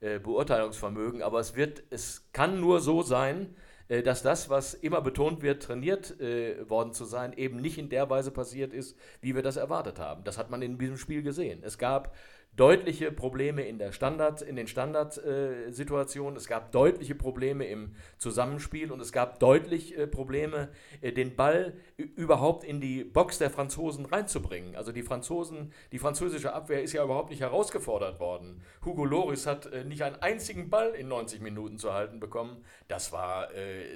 äh, 0.00 0.18
Beurteilungsvermögen, 0.18 1.22
aber 1.22 1.40
es 1.40 1.56
wird, 1.56 1.82
es 1.88 2.28
kann 2.32 2.60
nur 2.60 2.80
so 2.80 3.00
sein, 3.00 3.44
äh, 3.46 3.65
dass 3.88 4.22
das, 4.22 4.50
was 4.50 4.74
immer 4.74 5.00
betont 5.00 5.42
wird, 5.42 5.62
trainiert 5.62 6.20
äh, 6.20 6.68
worden 6.68 6.92
zu 6.92 7.04
sein, 7.04 7.32
eben 7.34 7.56
nicht 7.60 7.78
in 7.78 7.88
der 7.88 8.10
Weise 8.10 8.30
passiert 8.30 8.72
ist, 8.72 8.96
wie 9.20 9.34
wir 9.34 9.42
das 9.42 9.56
erwartet 9.56 9.98
haben. 9.98 10.24
Das 10.24 10.38
hat 10.38 10.50
man 10.50 10.62
in 10.62 10.78
diesem 10.78 10.96
Spiel 10.96 11.22
gesehen. 11.22 11.62
Es 11.62 11.78
gab 11.78 12.14
deutliche 12.56 13.12
Probleme 13.12 13.62
in, 13.62 13.78
der 13.78 13.92
Standard, 13.92 14.40
in 14.40 14.56
den 14.56 14.66
Standardsituationen, 14.66 16.36
es 16.36 16.48
gab 16.48 16.72
deutliche 16.72 17.14
Probleme 17.14 17.66
im 17.66 17.94
Zusammenspiel 18.18 18.90
und 18.90 19.00
es 19.00 19.12
gab 19.12 19.38
deutlich 19.40 19.96
äh, 19.96 20.06
Probleme, 20.06 20.70
äh, 21.02 21.12
den 21.12 21.36
Ball 21.36 21.74
überhaupt 21.96 22.64
in 22.64 22.80
die 22.80 23.04
Box 23.04 23.38
der 23.38 23.50
Franzosen 23.50 24.06
reinzubringen. 24.06 24.74
Also 24.74 24.90
die 24.90 25.02
Franzosen, 25.02 25.72
die 25.92 25.98
französische 25.98 26.54
Abwehr 26.54 26.82
ist 26.82 26.94
ja 26.94 27.04
überhaupt 27.04 27.30
nicht 27.30 27.40
herausgefordert 27.40 28.20
worden. 28.20 28.62
Hugo 28.84 29.04
Loris 29.04 29.46
hat 29.46 29.66
äh, 29.66 29.84
nicht 29.84 30.02
einen 30.02 30.16
einzigen 30.16 30.70
Ball 30.70 30.94
in 30.94 31.08
90 31.08 31.42
Minuten 31.42 31.78
zu 31.78 31.92
halten 31.92 32.20
bekommen. 32.20 32.64
Das 32.88 33.12
war 33.12 33.48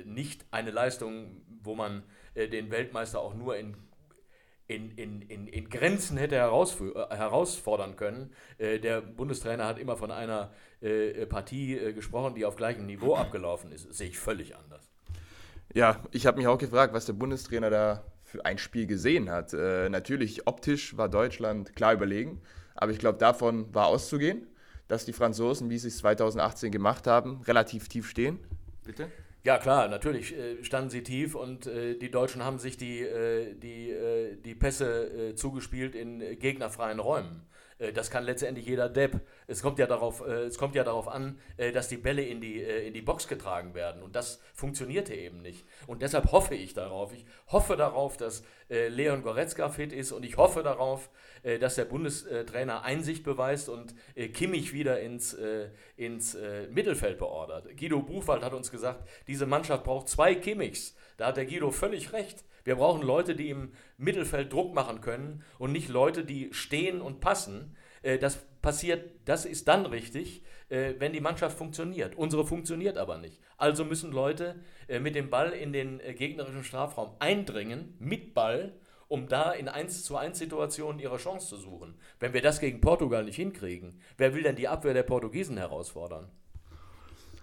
nicht 0.05 0.45
eine 0.51 0.71
Leistung, 0.71 1.43
wo 1.63 1.75
man 1.75 2.03
den 2.35 2.71
Weltmeister 2.71 3.21
auch 3.21 3.35
nur 3.35 3.57
in 3.57 3.77
in, 4.71 4.91
in, 4.93 5.23
in, 5.23 5.47
in 5.49 5.69
Grenzen 5.69 6.17
hätte 6.17 6.37
äh, 6.37 6.39
herausfordern 6.41 7.97
können. 7.97 8.33
Äh, 8.59 8.79
der 8.79 9.01
Bundestrainer 9.01 9.67
hat 9.67 9.79
immer 9.79 9.97
von 9.97 10.11
einer 10.11 10.53
äh, 10.81 11.27
Partie 11.27 11.77
äh, 11.77 11.93
gesprochen, 11.93 12.35
die 12.35 12.45
auf 12.45 12.57
gleichem 12.57 12.87
Niveau 12.87 13.17
abgelaufen 13.17 13.73
ist. 13.73 13.89
Das 13.89 13.99
sehe 13.99 14.09
ich 14.09 14.19
völlig 14.19 14.57
anders. 14.57 14.89
Ja, 15.75 16.01
ich 16.13 16.27
habe 16.27 16.39
mich 16.39 16.47
auch 16.47 16.59
gefragt, 16.59 16.95
was 16.95 17.07
der 17.07 17.15
Bundestrainer 17.15 17.71
da 17.71 18.05
für 18.23 18.45
ein 18.45 18.59
Spiel 18.59 18.87
gesehen 18.87 19.31
hat. 19.31 19.53
Äh, 19.53 19.89
natürlich, 19.89 20.47
optisch 20.47 20.97
war 20.97 21.09
Deutschland 21.09 21.75
klar 21.75 21.93
überlegen, 21.93 22.41
aber 22.75 22.93
ich 22.93 22.99
glaube, 22.99 23.19
davon 23.19 23.75
war 23.75 23.87
auszugehen, 23.87 24.47
dass 24.87 25.05
die 25.05 25.13
Franzosen, 25.13 25.69
wie 25.69 25.79
sie 25.79 25.89
es 25.89 25.99
2018 25.99 26.71
gemacht 26.71 27.07
haben, 27.09 27.43
relativ 27.43 27.89
tief 27.89 28.09
stehen. 28.09 28.39
Bitte? 28.85 29.11
Ja, 29.43 29.57
klar, 29.57 29.89
natürlich 29.89 30.37
äh, 30.37 30.63
standen 30.63 30.91
sie 30.91 31.03
tief 31.03 31.35
und 31.35 31.67
äh, 31.67 31.97
die 31.99 32.11
Deutschen 32.11 32.45
haben 32.45 32.59
sich 32.59 32.77
die, 32.77 33.01
äh, 33.01 33.55
die, 33.55 33.91
äh, 33.91 34.37
die 34.37 34.55
Pässe 34.55 35.31
äh, 35.31 35.35
zugespielt 35.35 35.95
in 35.95 36.21
äh, 36.21 36.37
gegnerfreien 36.37 37.01
Räumen. 37.01 37.43
Äh, 37.81 37.93
das 37.93 38.11
kann 38.11 38.25
letztendlich 38.25 38.67
jeder 38.67 38.89
Depp. 38.89 39.21
Es 39.47 39.63
kommt 39.63 39.79
ja 39.79 39.87
darauf, 39.87 40.21
äh, 40.27 40.45
es 40.45 40.59
kommt 40.59 40.75
ja 40.75 40.85
darauf 40.85 41.09
an, 41.09 41.41
äh, 41.57 41.73
dass 41.73 41.89
die 41.89 41.97
Bälle 41.97 42.23
in 42.23 42.41
die, 42.41 42.61
in 42.61 42.95
die 42.95 43.03
Box 43.03 43.27
getragen 43.27 43.75
werden. 43.75 44.03
Und 44.03 44.15
das 44.15 44.41
funktionierte 44.55 45.15
eben 45.15 45.43
nicht. 45.43 45.67
Und 45.87 46.03
deshalb 46.03 46.31
hoffe 46.31 46.55
ich 46.55 46.75
darauf. 46.75 47.13
Ich 47.13 47.25
hoffe 47.49 47.77
darauf, 47.77 48.17
dass 48.17 48.45
Leon 48.69 49.23
Goretzka 49.23 49.69
fit 49.69 49.93
ist 49.93 50.13
und 50.13 50.25
ich 50.25 50.37
hoffe 50.37 50.63
darauf, 50.63 51.11
dass 51.61 51.75
der 51.75 51.87
Bundestrainer 51.87 52.85
Einsicht 52.85 53.25
beweist 53.25 53.69
und 53.69 53.95
Kimmich 54.33 54.73
wieder 54.73 55.01
ins, 55.01 55.37
ins 55.97 56.37
Mittelfeld 56.71 57.19
beordert. 57.19 57.77
Guido 57.77 58.01
Buchwald 58.01 58.45
hat 58.45 58.53
uns 58.53 58.71
gesagt, 58.71 59.09
diese 59.27 59.47
Mannschaft 59.47 59.83
braucht 59.83 60.09
zwei 60.09 60.37
Kimmichs. 60.37 60.95
Da 61.17 61.29
hat 61.29 61.37
der 61.37 61.47
Guido 61.47 61.71
völlig 61.71 62.13
recht. 62.13 62.45
Wir 62.65 62.77
brauchen 62.77 63.03
Leute, 63.03 63.35
die 63.35 63.51
im 63.51 63.73
Mittelfeld 63.97 64.53
Druck 64.53 64.75
machen 64.75 65.01
können 65.01 65.43
und 65.59 65.73
nicht 65.73 65.89
Leute, 65.89 66.25
die 66.25 66.53
stehen 66.53 67.01
und 67.01 67.21
passen. 67.21 67.77
Äh, 68.03 68.19
das 68.19 68.39
passiert, 68.63 69.11
das 69.25 69.45
ist 69.45 69.69
dann 69.69 69.87
richtig, 69.87 70.43
äh, 70.69 70.95
wenn 70.99 71.13
die 71.13 71.21
Mannschaft 71.21 71.57
funktioniert. 71.57 72.17
Unsere 72.17 72.47
funktioniert 72.47 72.99
aber 72.99 73.19
nicht. 73.19 73.41
Also 73.57 73.85
müssen 73.85 74.13
Leute 74.13 74.57
äh, 74.89 75.01
mit 75.01 75.15
dem 75.15 75.31
Ball 75.31 75.51
in 75.53 75.73
den 75.73 76.01
gegnerischen 76.17 76.65
Strafraum 76.65 77.15
eindringen, 77.19 77.95
mit 77.99 78.35
Ball, 78.35 78.73
um 79.09 79.27
da 79.29 79.51
in 79.51 79.69
1 79.69 80.05
zu 80.05 80.17
1 80.17 80.39
Situationen 80.39 81.01
ihre 81.01 81.17
Chance 81.17 81.49
zu 81.49 81.57
suchen. 81.57 81.95
Wenn 82.21 82.33
wir 82.33 82.43
das 82.43 82.61
gegen 82.61 82.81
Portugal 82.81 83.25
nicht 83.25 83.37
hinkriegen, 83.37 84.01
wer 84.17 84.35
will 84.35 84.45
denn 84.45 84.57
die 84.57 84.69
Abwehr 84.69 84.95
der 84.95 85.03
Portugiesen 85.03 85.57
herausfordern? 85.57 86.31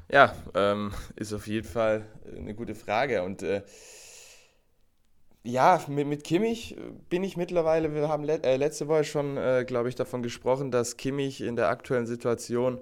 Ja, 0.09 0.33
ähm, 0.55 0.93
ist 1.17 1.33
auf 1.33 1.47
jeden 1.47 1.67
Fall 1.67 2.05
eine 2.33 2.55
gute 2.55 2.75
Frage 2.75 3.23
und 3.23 3.43
äh, 3.43 3.63
ja, 5.47 5.81
mit, 5.87 6.07
mit 6.07 6.23
Kimmich 6.23 6.75
bin 7.09 7.23
ich 7.23 7.37
mittlerweile, 7.37 7.93
wir 7.93 8.09
haben 8.09 8.25
le 8.25 8.43
äh, 8.43 8.57
letzte 8.57 8.87
Woche 8.87 9.05
schon, 9.05 9.37
äh, 9.37 9.63
glaube 9.65 9.87
ich, 9.87 9.95
davon 9.95 10.21
gesprochen, 10.21 10.71
dass 10.71 10.97
Kimmich 10.97 11.41
in 11.41 11.55
der 11.55 11.69
aktuellen 11.69 12.05
Situation, 12.05 12.79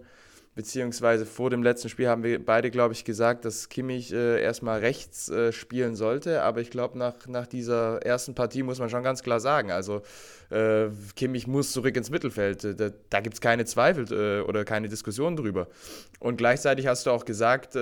beziehungsweise 0.56 1.26
vor 1.26 1.50
dem 1.50 1.62
letzten 1.62 1.90
Spiel 1.90 2.08
haben 2.08 2.24
wir 2.24 2.44
beide, 2.44 2.72
glaube 2.72 2.94
ich, 2.94 3.04
gesagt, 3.04 3.44
dass 3.44 3.68
Kimmich 3.68 4.14
äh, 4.14 4.42
erstmal 4.42 4.80
rechts 4.80 5.30
äh, 5.30 5.52
spielen 5.52 5.96
sollte. 5.96 6.42
Aber 6.42 6.62
ich 6.62 6.72
glaube, 6.72 6.98
nach, 6.98 7.28
nach 7.28 7.46
dieser 7.46 8.02
ersten 8.02 8.36
Partie 8.36 8.64
muss 8.64 8.80
man 8.80 8.90
schon 8.90 9.04
ganz 9.04 9.22
klar 9.22 9.42
sagen, 9.42 9.72
also 9.72 10.02
äh, 10.50 10.88
Kimmich 11.16 11.46
muss 11.46 11.74
zurück 11.74 11.96
ins 11.98 12.10
Mittelfeld. 12.10 12.64
Äh, 12.64 12.76
da, 12.76 12.90
da 13.10 13.20
gibt 13.20 13.36
es 13.36 13.42
keine 13.42 13.66
Zweifel 13.66 14.06
oder 14.44 14.64
keine 14.64 14.88
Diskussion 14.88 15.36
drüber. 15.36 15.68
Und 16.20 16.38
gleichzeitig 16.38 16.88
hast 16.88 17.06
du 17.06 17.12
auch 17.12 17.26
gesagt, 17.26 17.76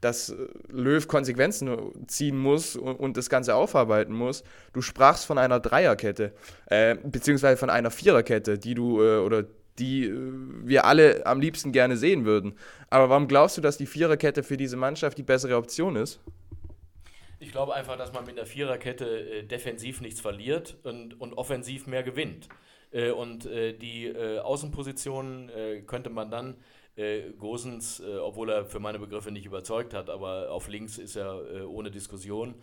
dass 0.00 0.34
Löw 0.68 1.08
Konsequenzen 1.08 2.06
ziehen 2.06 2.38
muss 2.38 2.76
und, 2.76 2.96
und, 2.96 3.16
das 3.16 3.28
Ganze 3.30 3.54
aufarbeiten 3.54 4.12
muss. 4.12 4.44
Du 4.72 4.82
sprachst 4.82 5.26
von 5.26 5.38
einer 5.38 5.58
Dreierkette, 5.58 6.32
äh, 6.66 6.96
beziehungsweise 7.02 7.56
von 7.56 7.70
einer 7.70 7.90
Viererkette, 7.90 8.58
die 8.58 8.74
du 8.74 9.02
äh, 9.02 9.18
oder 9.18 9.44
die 9.78 10.04
äh, 10.06 10.32
wir 10.64 10.84
alle 10.84 11.24
am 11.26 11.40
liebsten 11.40 11.72
gerne 11.72 11.96
sehen 11.96 12.24
würden. 12.24 12.54
Aber 12.90 13.08
warum 13.08 13.28
glaubst 13.28 13.56
du, 13.56 13.60
dass 13.60 13.76
die 13.76 13.86
Viererkette 13.86 14.42
für 14.42 14.56
diese 14.56 14.76
Mannschaft 14.76 15.18
die 15.18 15.22
bessere 15.22 15.56
Option 15.56 15.96
ist? 15.96 16.20
Ich 17.38 17.52
glaube 17.52 17.74
einfach, 17.74 17.98
dass 17.98 18.12
man 18.12 18.24
mit 18.24 18.38
der 18.38 18.46
Viererkette 18.46 19.04
äh, 19.06 19.42
defensiv 19.42 20.00
nichts 20.00 20.20
verliert 20.20 20.76
und, 20.84 21.20
und 21.20 21.34
offensiv 21.34 21.86
mehr 21.86 22.02
gewinnt. 22.02 22.48
Äh, 22.92 23.10
und 23.10 23.46
äh, 23.46 23.72
die 23.72 24.06
äh, 24.06 24.38
Außenpositionen 24.38 25.50
könnte 25.86 26.10
man 26.10 26.30
dann 26.30 26.56
äh, 26.96 27.32
Gosens, 27.38 28.00
äh, 28.00 28.16
obwohl 28.16 28.50
er 28.50 28.64
für 28.64 28.80
meine 28.80 28.98
Begriffe 28.98 29.30
nicht 29.30 29.46
überzeugt 29.46 29.94
hat, 29.94 30.10
aber 30.10 30.50
auf 30.50 30.68
links 30.68 30.98
ist 30.98 31.16
er 31.16 31.42
äh, 31.54 31.60
ohne 31.60 31.90
Diskussion. 31.90 32.54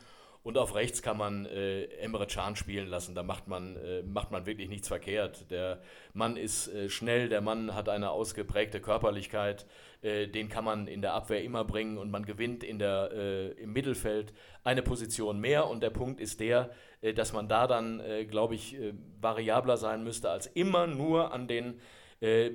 Und 0.43 0.57
auf 0.57 0.75
rechts 0.75 1.01
kann 1.01 1.17
man 1.17 1.45
äh, 1.45 1.85
Emre 2.01 2.27
Can 2.27 2.57
spielen 2.57 2.89
lassen. 2.89 3.15
Da 3.15 3.23
macht 3.23 3.47
man, 3.47 3.77
äh, 3.77 4.03
macht 4.03 4.29
man 4.31 4.45
wirklich 4.45 4.67
nichts 4.67 4.89
verkehrt. 4.89 5.50
Der 5.50 5.81
Mann 6.13 6.35
ist 6.35 6.67
äh, 6.67 6.89
schnell, 6.89 7.29
der 7.29 7.39
Mann 7.39 7.73
hat 7.73 7.88
eine 7.88 8.12
ausgeprägte 8.12 8.81
Körperlichkeit. 8.81 9.65
Äh, 10.01 10.27
den 10.27 10.50
kann 10.50 10.65
man 10.65 10.88
in 10.88 11.01
der 11.01 11.13
Abwehr 11.13 11.43
immer 11.43 11.63
bringen 11.63 11.97
und 11.97 12.12
man 12.12 12.25
gewinnt 12.25 12.63
in 12.63 12.77
der, 12.77 13.09
äh, 13.13 13.51
im 13.51 13.71
Mittelfeld 13.71 14.33
eine 14.65 14.81
Position 14.81 15.39
mehr. 15.39 15.67
Und 15.69 15.81
der 15.81 15.91
Punkt 15.91 16.19
ist 16.19 16.41
der, 16.41 16.71
äh, 17.01 17.13
dass 17.13 17.31
man 17.31 17.47
da 17.47 17.65
dann, 17.65 18.01
glaube 18.29 18.55
ich, 18.55 18.77
variabler 19.21 19.77
sein 19.77 20.03
müsste, 20.03 20.29
als 20.29 20.47
immer 20.47 20.88
nur 20.88 21.33
an 21.33 21.47
den 21.47 21.79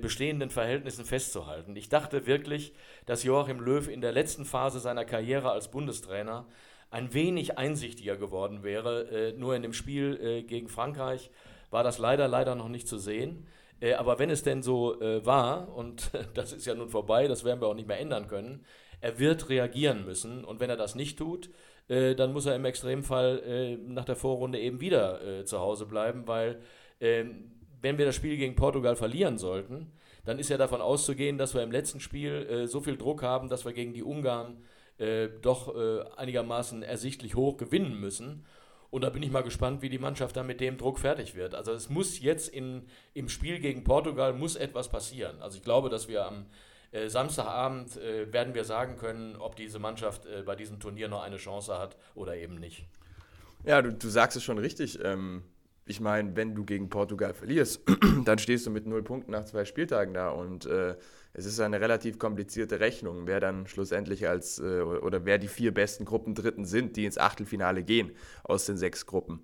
bestehenden 0.01 0.49
Verhältnissen 0.49 1.05
festzuhalten. 1.05 1.75
Ich 1.75 1.89
dachte 1.89 2.25
wirklich, 2.25 2.73
dass 3.05 3.23
Joachim 3.23 3.59
Löw 3.59 3.87
in 3.87 4.01
der 4.01 4.11
letzten 4.11 4.43
Phase 4.43 4.79
seiner 4.79 5.05
Karriere 5.05 5.51
als 5.51 5.69
Bundestrainer 5.69 6.47
ein 6.91 7.13
wenig 7.13 7.57
einsichtiger 7.57 8.17
geworden 8.17 8.63
wäre. 8.63 9.03
Äh, 9.09 9.33
nur 9.33 9.55
in 9.55 9.61
dem 9.61 9.73
Spiel 9.73 10.19
äh, 10.21 10.43
gegen 10.43 10.67
Frankreich 10.67 11.29
war 11.69 11.83
das 11.83 11.99
leider, 11.99 12.27
leider 12.27 12.55
noch 12.55 12.69
nicht 12.69 12.87
zu 12.87 12.97
sehen. 12.97 13.47
Äh, 13.79 13.93
aber 13.93 14.19
wenn 14.19 14.29
es 14.29 14.43
denn 14.43 14.63
so 14.63 14.99
war, 14.99 15.75
und 15.75 16.11
das 16.33 16.53
ist 16.53 16.65
ja 16.65 16.73
nun 16.75 16.89
vorbei, 16.89 17.27
das 17.27 17.43
werden 17.43 17.61
wir 17.61 17.67
auch 17.67 17.75
nicht 17.75 17.87
mehr 17.87 17.99
ändern 17.99 18.27
können, 18.27 18.65
er 19.01 19.19
wird 19.19 19.49
reagieren 19.49 20.05
müssen. 20.05 20.43
Und 20.43 20.59
wenn 20.59 20.69
er 20.69 20.77
das 20.77 20.95
nicht 20.95 21.17
tut, 21.17 21.49
dann 21.87 22.33
muss 22.33 22.45
er 22.45 22.55
im 22.55 22.65
Extremfall 22.65 23.79
nach 23.87 24.05
der 24.05 24.15
Vorrunde 24.15 24.59
eben 24.59 24.79
wieder 24.79 25.43
zu 25.45 25.59
Hause 25.59 25.87
bleiben, 25.87 26.27
weil 26.27 26.59
ähm, 26.99 27.49
wenn 27.81 27.97
wir 27.97 28.05
das 28.05 28.15
Spiel 28.15 28.37
gegen 28.37 28.55
Portugal 28.55 28.95
verlieren 28.95 29.39
sollten, 29.39 29.91
dann 30.23 30.37
ist 30.37 30.49
ja 30.49 30.57
davon 30.57 30.81
auszugehen, 30.81 31.39
dass 31.39 31.55
wir 31.55 31.63
im 31.63 31.71
letzten 31.71 31.99
Spiel 31.99 32.67
so 32.67 32.81
viel 32.81 32.95
Druck 32.95 33.23
haben, 33.23 33.49
dass 33.49 33.65
wir 33.65 33.73
gegen 33.73 33.93
die 33.93 34.03
Ungarn 34.03 34.57
äh, 34.99 35.29
doch 35.41 35.75
äh, 35.75 36.03
einigermaßen 36.17 36.83
ersichtlich 36.83 37.35
hoch 37.35 37.57
gewinnen 37.57 37.99
müssen. 37.99 38.45
Und 38.91 39.03
da 39.03 39.09
bin 39.09 39.21
ich 39.23 39.31
mal 39.31 39.43
gespannt, 39.43 39.81
wie 39.81 39.89
die 39.89 39.99
Mannschaft 39.99 40.35
dann 40.35 40.47
mit 40.47 40.59
dem 40.61 40.77
Druck 40.77 40.99
fertig 40.99 41.35
wird. 41.35 41.55
Also 41.55 41.71
es 41.73 41.89
muss 41.89 42.19
jetzt 42.19 42.49
in, 42.49 42.87
im 43.13 43.29
Spiel 43.29 43.59
gegen 43.59 43.83
Portugal 43.83 44.33
muss 44.33 44.55
etwas 44.55 44.89
passieren. 44.89 45.41
Also 45.41 45.57
ich 45.57 45.63
glaube, 45.63 45.89
dass 45.89 46.07
wir 46.07 46.25
am 46.25 46.45
Äh, 46.91 47.07
Samstagabend 47.07 47.97
äh, 47.97 48.33
werden 48.33 48.55
wir 48.55 48.63
sagen 48.63 48.97
können, 48.97 49.35
ob 49.35 49.55
diese 49.55 49.77
Mannschaft 49.77 50.25
äh, 50.25 50.41
bei 50.41 50.55
diesem 50.55 50.79
Turnier 50.79 51.07
noch 51.07 51.21
eine 51.21 51.37
Chance 51.37 51.77
hat 51.77 51.95
oder 52.15 52.35
eben 52.35 52.55
nicht. 52.55 52.83
Ja, 53.63 53.83
du, 53.83 53.93
du 53.93 54.09
sagst 54.09 54.37
es 54.37 54.43
schon 54.43 54.57
richtig. 54.57 54.97
Ähm, 55.03 55.43
ich 55.85 55.99
meine, 55.99 56.35
wenn 56.35 56.55
du 56.55 56.65
gegen 56.65 56.89
Portugal 56.89 57.35
verlierst, 57.35 57.81
dann 58.25 58.39
stehst 58.39 58.65
du 58.65 58.71
mit 58.71 58.87
null 58.87 59.03
Punkten 59.03 59.31
nach 59.31 59.45
zwei 59.45 59.65
Spieltagen 59.65 60.15
da 60.15 60.31
und 60.31 60.65
äh, 60.65 60.95
es 61.33 61.45
ist 61.45 61.59
eine 61.59 61.79
relativ 61.79 62.17
komplizierte 62.19 62.79
Rechnung, 62.79 63.25
wer 63.25 63.39
dann 63.39 63.67
schlussendlich 63.67 64.27
als 64.27 64.59
äh, 64.59 64.81
oder 64.81 65.25
wer 65.25 65.37
die 65.37 65.47
vier 65.47 65.73
besten 65.73 66.05
Gruppen 66.05 66.35
Dritten 66.35 66.65
sind, 66.65 66.97
die 66.97 67.05
ins 67.05 67.17
Achtelfinale 67.17 67.83
gehen 67.83 68.11
aus 68.43 68.65
den 68.65 68.77
sechs 68.77 69.05
Gruppen. 69.05 69.41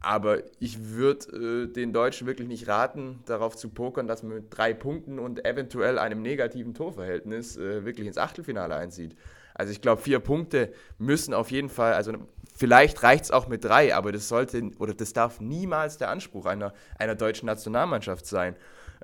Aber 0.00 0.42
ich 0.60 0.90
würde 0.90 1.66
äh, 1.66 1.72
den 1.72 1.92
Deutschen 1.92 2.26
wirklich 2.26 2.46
nicht 2.48 2.68
raten, 2.68 3.20
darauf 3.26 3.56
zu 3.56 3.68
pokern, 3.68 4.06
dass 4.06 4.22
man 4.22 4.36
mit 4.36 4.44
drei 4.50 4.72
Punkten 4.72 5.18
und 5.18 5.44
eventuell 5.44 5.98
einem 5.98 6.22
negativen 6.22 6.74
Torverhältnis 6.74 7.56
äh, 7.56 7.84
wirklich 7.84 8.06
ins 8.06 8.18
Achtelfinale 8.18 8.76
einzieht. 8.76 9.16
Also 9.54 9.72
ich 9.72 9.80
glaube, 9.80 10.00
vier 10.00 10.20
Punkte 10.20 10.72
müssen 10.98 11.34
auf 11.34 11.50
jeden 11.50 11.68
Fall, 11.68 11.94
also 11.94 12.12
vielleicht 12.54 13.02
reicht 13.02 13.24
es 13.24 13.30
auch 13.32 13.48
mit 13.48 13.64
drei, 13.64 13.94
aber 13.94 14.12
das 14.12 14.28
sollte 14.28 14.70
oder 14.78 14.94
das 14.94 15.12
darf 15.12 15.40
niemals 15.40 15.98
der 15.98 16.10
Anspruch 16.10 16.46
einer, 16.46 16.72
einer 16.96 17.16
deutschen 17.16 17.46
Nationalmannschaft 17.46 18.24
sein. 18.24 18.54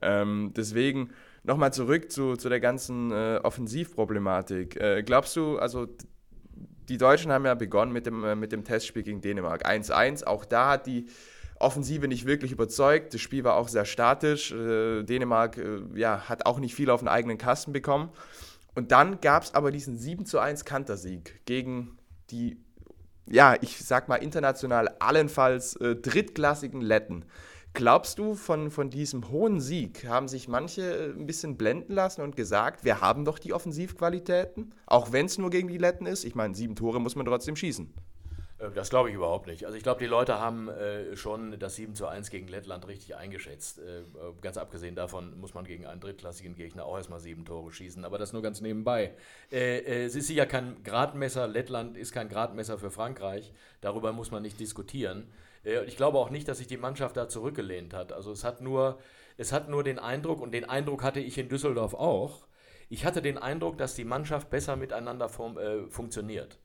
Ähm, 0.01 0.53
deswegen 0.57 1.11
nochmal 1.45 1.73
zurück 1.73 2.11
zu, 2.11 2.37
zu 2.37 2.49
der 2.49 2.61
ganzen 2.61 3.13
äh, 3.13 3.39
Offensivproblematik. 3.43 4.77
Äh, 4.77 5.03
glaubst 5.03 5.37
du, 5.37 5.59
also 5.59 5.87
die 6.89 6.99
Deutschen 6.99 7.31
haben 7.33 7.45
ja 7.45 7.55
begonnen 7.55 7.93
mit 7.93 8.07
dem, 8.07 8.25
äh, 8.25 8.35
mit 8.35 8.53
dem 8.53 8.65
Testspiel 8.65 9.03
gegen 9.03 9.21
Dänemark. 9.21 9.67
1-1. 9.67 10.25
Auch 10.25 10.45
da 10.45 10.73
hat 10.73 10.87
die 10.87 11.07
Offensive 11.61 12.09
nicht 12.09 12.27
wirklich 12.27 12.53
überzeugt. 12.53 13.15
Das 13.15 13.21
Spiel 13.21 13.45
war 13.45 13.55
auch 13.55 13.69
sehr 13.69 13.85
statisch. 13.85 14.53
Äh, 14.53 15.03
Dänemark 15.05 15.59
äh, 15.59 15.81
ja, 15.95 16.29
hat 16.29 16.47
auch 16.47 16.59
nicht 16.59 16.75
viel 16.75 16.91
auf 16.91 17.01
den 17.01 17.09
eigenen 17.09 17.39
Kasten 17.39 17.73
bekommen. 17.73 18.11
Und 18.75 18.91
dann 18.91 19.21
gab 19.21 19.45
es 19.45 19.55
aber 19.55 19.71
diesen 19.71 19.97
7 19.97 20.25
1 20.37 20.65
Kantersieg 20.65 21.45
gegen 21.47 21.97
die, 22.31 22.59
ja, 23.27 23.57
ich 23.61 23.85
sag 23.85 24.09
mal 24.09 24.17
international 24.17 24.89
allenfalls 24.99 25.77
äh, 25.77 25.95
drittklassigen 25.95 26.81
Letten. 26.81 27.25
Glaubst 27.77 28.21
du, 28.21 28.37
von, 28.37 28.71
von 28.71 28.89
diesem 28.89 29.31
hohen 29.31 29.61
Sieg 29.61 30.07
haben 30.07 30.29
sich 30.29 30.47
manche 30.47 30.83
äh, 30.83 31.11
ein 31.11 31.27
bisschen 31.27 31.57
blenden 31.57 31.93
lassen 31.93 32.23
und 32.23 32.37
gesagt, 32.37 32.85
wir 32.85 33.01
haben 33.01 33.25
doch 33.25 33.41
die 33.41 33.53
Offensivqualitäten, 33.53 34.73
auch 34.87 35.11
wenn 35.11 35.27
es 35.27 35.39
nur 35.39 35.51
gegen 35.51 35.67
die 35.67 35.79
Letten 35.79 36.07
ist? 36.07 36.25
Ich 36.25 36.37
meine, 36.37 36.55
sieben 36.55 36.77
Tore 36.77 37.01
muss 37.01 37.17
man 37.17 37.27
trotzdem 37.27 37.57
schießen. 37.57 37.93
Äh, 38.59 38.71
das 38.71 38.91
glaube 38.91 39.09
ich 39.09 39.15
überhaupt 39.15 39.47
nicht. 39.47 39.65
Also 39.65 39.77
ich 39.77 39.83
glaube, 39.83 40.01
die 40.01 40.07
Leute 40.07 40.39
haben 40.39 40.69
äh, 40.69 41.17
schon 41.17 41.59
das 41.59 41.77
7 41.77 41.95
zu 41.95 42.07
1 42.07 42.31
gegen 42.31 42.49
Lettland 42.49 42.87
richtig 42.87 43.17
eingeschätzt. 43.17 43.79
Äh, 43.79 44.03
ganz 44.41 44.57
abgesehen 44.57 44.95
davon 44.95 45.39
muss 45.39 45.55
man 45.55 45.65
gegen 45.65 45.87
einen 45.87 46.01
drittklassigen 46.01 46.55
Gegner 46.55 46.85
auch 46.85 46.97
erstmal 46.97 47.21
sieben 47.21 47.45
Tore 47.45 47.73
schießen, 47.73 48.05
aber 48.05 48.19
das 48.19 48.33
nur 48.33 48.43
ganz 48.43 48.61
nebenbei. 48.61 49.15
Es 49.51 50.15
ist 50.15 50.27
sicher 50.27 50.47
kein 50.47 50.83
Gradmesser, 50.83 51.47
Lettland 51.47 51.97
ist 51.97 52.13
kein 52.13 52.29
Gradmesser 52.29 52.79
für 52.79 52.91
Frankreich, 52.91 53.53
darüber 53.81 54.13
muss 54.13 54.31
man 54.31 54.43
nicht 54.43 54.59
diskutieren. 54.59 55.31
Ich 55.87 55.97
glaube 55.97 56.19
auch 56.19 56.31
nicht, 56.31 56.49
dass 56.49 56.59
sich 56.59 56.67
die 56.67 56.77
Mannschaft 56.77 57.17
da 57.17 57.29
zurückgelehnt 57.29 57.95
hat. 57.95 58.13
Also 58.13 58.33
es 58.33 58.45
hat 58.45 58.61
nur, 58.61 58.99
es 59.37 59.53
hat 59.53 59.69
nur 59.69 59.85
den 59.85 59.99
Eindruck, 59.99 60.41
und 60.41 60.53
den 60.53 60.69
Eindruck 60.69 61.03
hatte 61.03 61.21
ich 61.21 61.39
in 61.39 61.49
Düsseldorf 61.49 61.95
auch, 61.95 62.47
ich 62.89 63.05
hatte 63.05 63.23
den 63.23 63.39
Eindruck, 63.39 63.79
dass 63.79 63.95
die 63.95 64.05
Mannschaft 64.05 64.51
besser 64.51 64.77
miteinander 64.77 65.29
fun 65.29 65.59
funktioniert. 65.89 66.59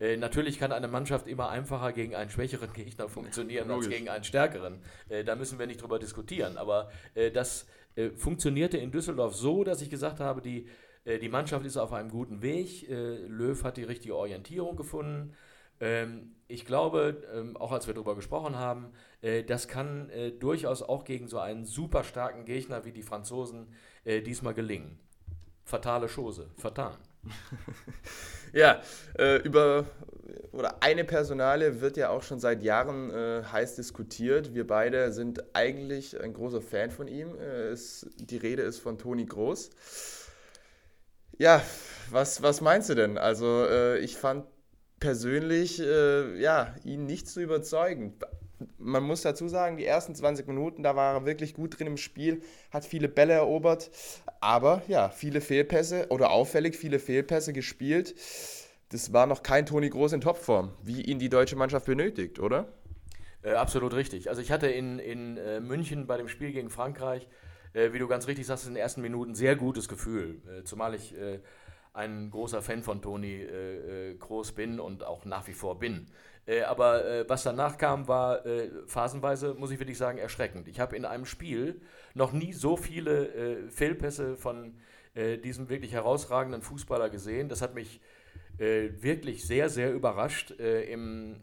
Äh, 0.00 0.16
natürlich 0.16 0.58
kann 0.58 0.72
eine 0.72 0.88
Mannschaft 0.88 1.28
immer 1.28 1.50
einfacher 1.50 1.92
gegen 1.92 2.14
einen 2.14 2.30
schwächeren 2.30 2.72
Gegner 2.72 3.08
funktionieren 3.08 3.68
Logisch. 3.68 3.86
als 3.86 3.94
gegen 3.94 4.08
einen 4.08 4.24
stärkeren. 4.24 4.82
Äh, 5.08 5.24
da 5.24 5.36
müssen 5.36 5.58
wir 5.58 5.66
nicht 5.66 5.82
drüber 5.82 5.98
diskutieren. 5.98 6.56
Aber 6.56 6.90
äh, 7.14 7.30
das 7.30 7.66
äh, 7.94 8.10
funktionierte 8.10 8.78
in 8.78 8.90
Düsseldorf 8.90 9.34
so, 9.34 9.62
dass 9.62 9.82
ich 9.82 9.90
gesagt 9.90 10.20
habe, 10.20 10.40
die, 10.40 10.66
die 11.06 11.30
Mannschaft 11.30 11.64
ist 11.64 11.78
auf 11.78 11.94
einem 11.94 12.10
guten 12.10 12.42
Weg. 12.42 12.86
Löw 12.88 13.64
hat 13.64 13.78
die 13.78 13.84
richtige 13.84 14.14
Orientierung 14.14 14.76
gefunden. 14.76 15.34
Ähm, 15.80 16.34
ich 16.46 16.66
glaube, 16.66 17.22
ähm, 17.34 17.56
auch 17.56 17.72
als 17.72 17.86
wir 17.86 17.94
darüber 17.94 18.14
gesprochen 18.14 18.56
haben, 18.56 18.92
äh, 19.22 19.42
das 19.42 19.66
kann 19.66 20.10
äh, 20.10 20.30
durchaus 20.30 20.82
auch 20.82 21.04
gegen 21.04 21.26
so 21.26 21.38
einen 21.38 21.64
super 21.64 22.04
starken 22.04 22.44
Gegner 22.44 22.84
wie 22.84 22.92
die 22.92 23.02
Franzosen 23.02 23.68
äh, 24.04 24.20
diesmal 24.20 24.52
gelingen. 24.54 24.98
Fatale 25.64 26.08
Chose, 26.08 26.50
fatal. 26.56 26.96
ja, 28.52 28.82
äh, 29.18 29.36
über 29.42 29.86
oder 30.52 30.82
eine 30.82 31.04
Personale 31.04 31.80
wird 31.80 31.96
ja 31.96 32.10
auch 32.10 32.22
schon 32.22 32.40
seit 32.40 32.62
Jahren 32.62 33.10
äh, 33.10 33.42
heiß 33.44 33.76
diskutiert. 33.76 34.54
Wir 34.54 34.66
beide 34.66 35.12
sind 35.12 35.44
eigentlich 35.54 36.20
ein 36.20 36.34
großer 36.34 36.60
Fan 36.60 36.90
von 36.90 37.06
ihm. 37.08 37.36
Äh, 37.38 37.68
es, 37.68 38.06
die 38.16 38.36
Rede 38.36 38.62
ist 38.62 38.80
von 38.80 38.98
Toni 38.98 39.26
Groß. 39.26 39.70
Ja, 41.38 41.62
was, 42.10 42.42
was 42.42 42.60
meinst 42.60 42.90
du 42.90 42.94
denn? 42.94 43.16
Also 43.16 43.66
ich 43.98 44.16
fand 44.16 44.44
persönlich, 45.00 45.80
äh, 45.80 46.38
ja, 46.38 46.74
ihn 46.84 47.06
nicht 47.06 47.28
zu 47.28 47.40
überzeugen. 47.40 48.14
Man 48.78 49.02
muss 49.02 49.22
dazu 49.22 49.48
sagen, 49.48 49.76
die 49.76 49.86
ersten 49.86 50.14
20 50.14 50.46
Minuten, 50.46 50.82
da 50.82 50.96
war 50.96 51.14
er 51.14 51.26
wirklich 51.26 51.54
gut 51.54 51.78
drin 51.78 51.86
im 51.86 51.96
Spiel, 51.96 52.42
hat 52.70 52.84
viele 52.84 53.08
Bälle 53.08 53.34
erobert, 53.34 53.90
aber 54.40 54.82
ja, 54.88 55.08
viele 55.08 55.40
Fehlpässe 55.40 56.06
oder 56.10 56.30
auffällig 56.30 56.76
viele 56.76 56.98
Fehlpässe 56.98 57.52
gespielt. 57.52 58.14
Das 58.90 59.12
war 59.12 59.26
noch 59.26 59.42
kein 59.42 59.66
Toni 59.66 59.88
Groß 59.88 60.12
in 60.12 60.20
Topform, 60.20 60.72
wie 60.82 61.00
ihn 61.02 61.18
die 61.18 61.28
deutsche 61.28 61.56
Mannschaft 61.56 61.86
benötigt, 61.86 62.40
oder? 62.40 62.68
Äh, 63.42 63.52
absolut 63.52 63.94
richtig. 63.94 64.28
Also 64.28 64.42
ich 64.42 64.50
hatte 64.50 64.66
in, 64.66 64.98
in 64.98 65.36
äh, 65.36 65.60
München 65.60 66.06
bei 66.06 66.16
dem 66.16 66.28
Spiel 66.28 66.52
gegen 66.52 66.70
Frankreich, 66.70 67.28
äh, 67.72 67.92
wie 67.92 67.98
du 67.98 68.08
ganz 68.08 68.26
richtig 68.26 68.46
sagst, 68.46 68.66
in 68.66 68.74
den 68.74 68.82
ersten 68.82 69.00
Minuten 69.00 69.34
sehr 69.34 69.56
gutes 69.56 69.88
Gefühl. 69.88 70.42
Äh, 70.46 70.64
zumal 70.64 70.94
ich 70.94 71.16
äh, 71.16 71.40
ein 71.92 72.30
großer 72.30 72.62
Fan 72.62 72.82
von 72.82 73.00
Toni 73.02 73.42
äh, 73.42 74.14
Groß 74.16 74.52
bin 74.52 74.80
und 74.80 75.04
auch 75.04 75.24
nach 75.24 75.46
wie 75.46 75.54
vor 75.54 75.78
bin. 75.78 76.06
Äh, 76.46 76.62
aber 76.62 77.04
äh, 77.04 77.28
was 77.28 77.42
danach 77.42 77.78
kam, 77.78 78.08
war 78.08 78.44
äh, 78.44 78.70
phasenweise, 78.86 79.54
muss 79.54 79.70
ich 79.70 79.78
wirklich 79.78 79.98
sagen, 79.98 80.18
erschreckend. 80.18 80.68
Ich 80.68 80.80
habe 80.80 80.96
in 80.96 81.04
einem 81.04 81.26
Spiel 81.26 81.80
noch 82.14 82.32
nie 82.32 82.52
so 82.52 82.76
viele 82.76 83.28
äh, 83.28 83.68
Fehlpässe 83.70 84.36
von 84.36 84.74
diesem 85.42 85.68
wirklich 85.68 85.92
herausragenden 85.92 86.62
Fußballer 86.62 87.10
gesehen. 87.10 87.48
Das 87.48 87.62
hat 87.62 87.74
mich 87.74 88.00
wirklich 88.58 89.44
sehr, 89.44 89.68
sehr 89.68 89.92
überrascht. 89.92 90.52
Im, 90.52 91.40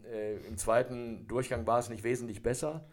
Im 0.48 0.56
zweiten 0.56 1.26
Durchgang 1.28 1.66
war 1.66 1.78
es 1.78 1.90
nicht 1.90 2.02
wesentlich 2.02 2.42
besser. 2.42 2.88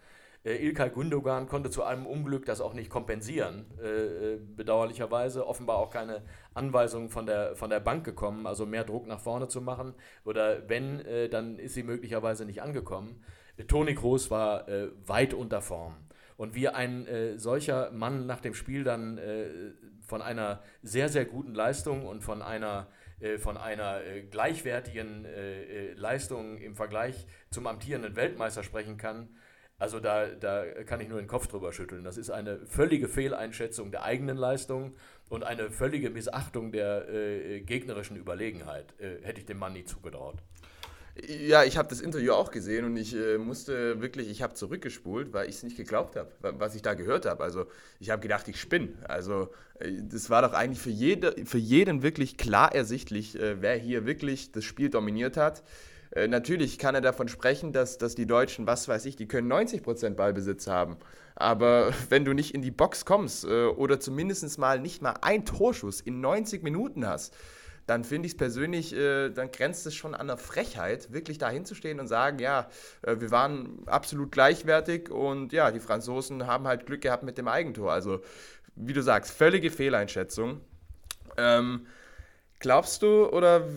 Äh, 0.45 0.63
Ilkay 0.63 0.91
Gündogan 0.91 1.47
konnte 1.47 1.69
zu 1.69 1.83
einem 1.83 2.05
Unglück 2.05 2.45
das 2.45 2.61
auch 2.61 2.73
nicht 2.73 2.89
kompensieren, 2.89 3.65
äh, 3.81 4.33
äh, 4.33 4.39
bedauerlicherweise. 4.55 5.47
Offenbar 5.47 5.77
auch 5.77 5.89
keine 5.89 6.21
Anweisungen 6.53 7.09
von 7.09 7.25
der, 7.25 7.55
von 7.55 7.69
der 7.69 7.79
Bank 7.79 8.05
gekommen, 8.05 8.45
also 8.45 8.65
mehr 8.65 8.83
Druck 8.83 9.07
nach 9.07 9.19
vorne 9.19 9.47
zu 9.47 9.59
machen. 9.59 9.95
Oder 10.23 10.69
wenn, 10.69 10.99
äh, 11.01 11.29
dann 11.29 11.57
ist 11.57 11.73
sie 11.73 11.83
möglicherweise 11.83 12.45
nicht 12.45 12.61
angekommen. 12.61 13.23
Toni 13.67 13.95
Kroos 13.95 14.29
war 14.29 14.67
äh, 14.69 14.89
weit 15.05 15.33
unter 15.33 15.61
Form. 15.61 15.95
Und 16.37 16.53
wie 16.53 16.67
ein 16.67 17.07
äh, 17.07 17.39
solcher 17.39 17.91
Mann 17.91 18.27
nach 18.27 18.41
dem 18.41 18.53
Spiel 18.53 18.83
dann 18.83 19.19
von 20.05 20.21
einer 20.21 20.61
sehr, 20.83 21.09
sehr 21.09 21.25
guten 21.25 21.55
Leistung 21.55 22.05
und 22.05 22.21
von 22.21 22.41
einer 22.41 22.87
von 23.39 23.55
einer 23.55 24.01
gleichwertigen 24.29 25.25
Leistung 25.95 26.57
im 26.57 26.75
Vergleich 26.75 27.25
zum 27.49 27.65
amtierenden 27.65 28.17
Weltmeister 28.17 28.61
sprechen 28.61 28.97
kann, 28.97 29.29
also 29.77 29.99
da, 29.99 30.27
da 30.27 30.63
kann 30.85 31.01
ich 31.01 31.09
nur 31.09 31.19
den 31.19 31.27
Kopf 31.27 31.47
drüber 31.47 31.73
schütteln. 31.73 32.03
Das 32.03 32.17
ist 32.17 32.29
eine 32.29 32.59
völlige 32.65 33.07
Fehleinschätzung 33.07 33.91
der 33.91 34.03
eigenen 34.03 34.37
Leistung 34.37 34.95
und 35.29 35.43
eine 35.43 35.69
völlige 35.69 36.09
Missachtung 36.09 36.71
der 36.71 37.09
äh, 37.09 37.61
gegnerischen 37.61 38.15
Überlegenheit. 38.15 38.93
Äh, 38.99 39.23
hätte 39.23 39.41
ich 39.41 39.45
dem 39.45 39.57
Mann 39.57 39.73
nie 39.73 39.83
zugetraut. 39.83 40.35
Ja, 41.27 41.63
ich 41.63 41.77
habe 41.77 41.87
das 41.87 42.01
Interview 42.01 42.33
auch 42.33 42.51
gesehen 42.51 42.83
und 42.83 42.97
ich 42.97 43.15
äh, 43.15 43.37
musste 43.37 44.01
wirklich, 44.01 44.29
ich 44.29 44.41
habe 44.41 44.53
zurückgespult, 44.53 45.31
weil 45.31 45.47
ich 45.47 45.55
es 45.55 45.63
nicht 45.63 45.77
geglaubt 45.77 46.17
habe, 46.17 46.29
was 46.41 46.75
ich 46.75 46.81
da 46.81 46.93
gehört 46.93 47.25
habe. 47.25 47.41
Also 47.41 47.67
ich 48.01 48.09
habe 48.09 48.21
gedacht, 48.21 48.47
ich 48.49 48.59
spinne. 48.59 48.89
Also 49.07 49.49
äh, 49.79 49.91
das 50.03 50.29
war 50.29 50.41
doch 50.41 50.53
eigentlich 50.53 50.81
für, 50.81 50.89
jede, 50.89 51.33
für 51.45 51.57
jeden 51.57 52.03
wirklich 52.03 52.35
klar 52.35 52.75
ersichtlich, 52.75 53.39
äh, 53.39 53.61
wer 53.61 53.77
hier 53.77 54.05
wirklich 54.05 54.51
das 54.51 54.65
Spiel 54.65 54.89
dominiert 54.89 55.37
hat. 55.37 55.63
Äh, 56.15 56.27
natürlich 56.27 56.79
kann 56.79 56.95
er 56.95 57.01
davon 57.01 57.27
sprechen, 57.27 57.73
dass, 57.73 57.97
dass 57.97 58.15
die 58.15 58.25
Deutschen, 58.25 58.65
was 58.65 58.87
weiß 58.87 59.05
ich, 59.05 59.15
die 59.15 59.27
können 59.27 59.51
90% 59.51 60.11
Ballbesitz 60.11 60.65
haben. 60.67 60.97
Aber 61.35 61.93
wenn 62.09 62.25
du 62.25 62.33
nicht 62.33 62.55
in 62.55 62.61
die 62.61 62.71
Box 62.71 63.05
kommst 63.05 63.45
äh, 63.45 63.65
oder 63.65 63.99
zumindest 63.99 64.57
mal 64.57 64.79
nicht 64.79 65.01
mal 65.01 65.15
ein 65.21 65.45
Torschuss 65.45 66.01
in 66.01 66.21
90 66.21 66.63
Minuten 66.63 67.05
hast, 67.05 67.35
dann 67.85 68.03
finde 68.03 68.25
ich 68.25 68.31
es 68.31 68.37
persönlich, 68.37 68.95
äh, 68.95 69.29
dann 69.29 69.51
grenzt 69.51 69.85
es 69.85 69.93
schon 69.93 70.15
an 70.15 70.27
der 70.27 70.37
Frechheit, 70.37 71.13
wirklich 71.13 71.37
da 71.37 71.49
hinzustehen 71.49 71.99
und 71.99 72.07
sagen, 72.07 72.39
ja, 72.39 72.67
äh, 73.03 73.17
wir 73.19 73.29
waren 73.29 73.83
absolut 73.85 74.31
gleichwertig 74.31 75.11
und 75.11 75.53
ja, 75.53 75.69
die 75.69 75.79
Franzosen 75.79 76.47
haben 76.47 76.65
halt 76.65 76.87
Glück 76.87 77.01
gehabt 77.01 77.23
mit 77.23 77.37
dem 77.37 77.47
Eigentor. 77.47 77.91
Also, 77.91 78.21
wie 78.75 78.93
du 78.93 79.03
sagst, 79.03 79.31
völlige 79.31 79.69
Fehleinschätzung. 79.69 80.61
Ähm, 81.37 81.85
glaubst 82.59 83.03
du 83.03 83.27
oder 83.27 83.67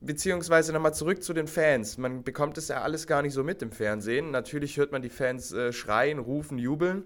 beziehungsweise 0.00 0.72
nochmal 0.72 0.94
zurück 0.94 1.22
zu 1.22 1.32
den 1.32 1.48
Fans. 1.48 1.98
Man 1.98 2.22
bekommt 2.22 2.58
es 2.58 2.68
ja 2.68 2.82
alles 2.82 3.06
gar 3.06 3.22
nicht 3.22 3.32
so 3.32 3.42
mit 3.42 3.62
im 3.62 3.72
Fernsehen. 3.72 4.30
Natürlich 4.30 4.76
hört 4.76 4.92
man 4.92 5.02
die 5.02 5.08
Fans 5.08 5.52
äh, 5.52 5.72
schreien, 5.72 6.18
rufen, 6.18 6.58
jubeln. 6.58 7.04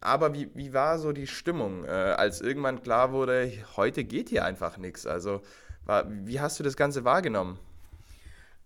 aber 0.00 0.34
wie, 0.34 0.50
wie 0.54 0.72
war 0.72 0.98
so 0.98 1.12
die 1.12 1.26
Stimmung, 1.26 1.84
äh, 1.84 1.88
als 1.88 2.40
irgendwann 2.40 2.82
klar 2.82 3.12
wurde, 3.12 3.50
heute 3.76 4.04
geht 4.04 4.28
hier 4.28 4.44
einfach 4.44 4.76
nichts? 4.78 5.06
Also, 5.06 5.42
war, 5.86 6.04
wie 6.08 6.40
hast 6.40 6.58
du 6.58 6.64
das 6.64 6.76
Ganze 6.76 7.04
wahrgenommen? 7.04 7.58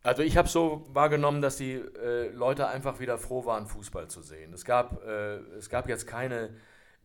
Also 0.03 0.23
ich 0.23 0.37
habe 0.37 0.49
so 0.49 0.87
wahrgenommen, 0.93 1.43
dass 1.43 1.57
die 1.57 1.75
äh, 1.75 2.29
Leute 2.31 2.69
einfach 2.69 3.01
wieder 3.01 3.19
froh 3.19 3.45
waren, 3.45 3.67
Fußball 3.67 4.09
zu 4.09 4.23
sehen. 4.23 4.53
Es 4.53 4.65
gab, 4.65 5.05
äh, 5.05 5.37
es 5.59 5.69
gab 5.69 5.89
jetzt 5.89 6.07
keine 6.07 6.51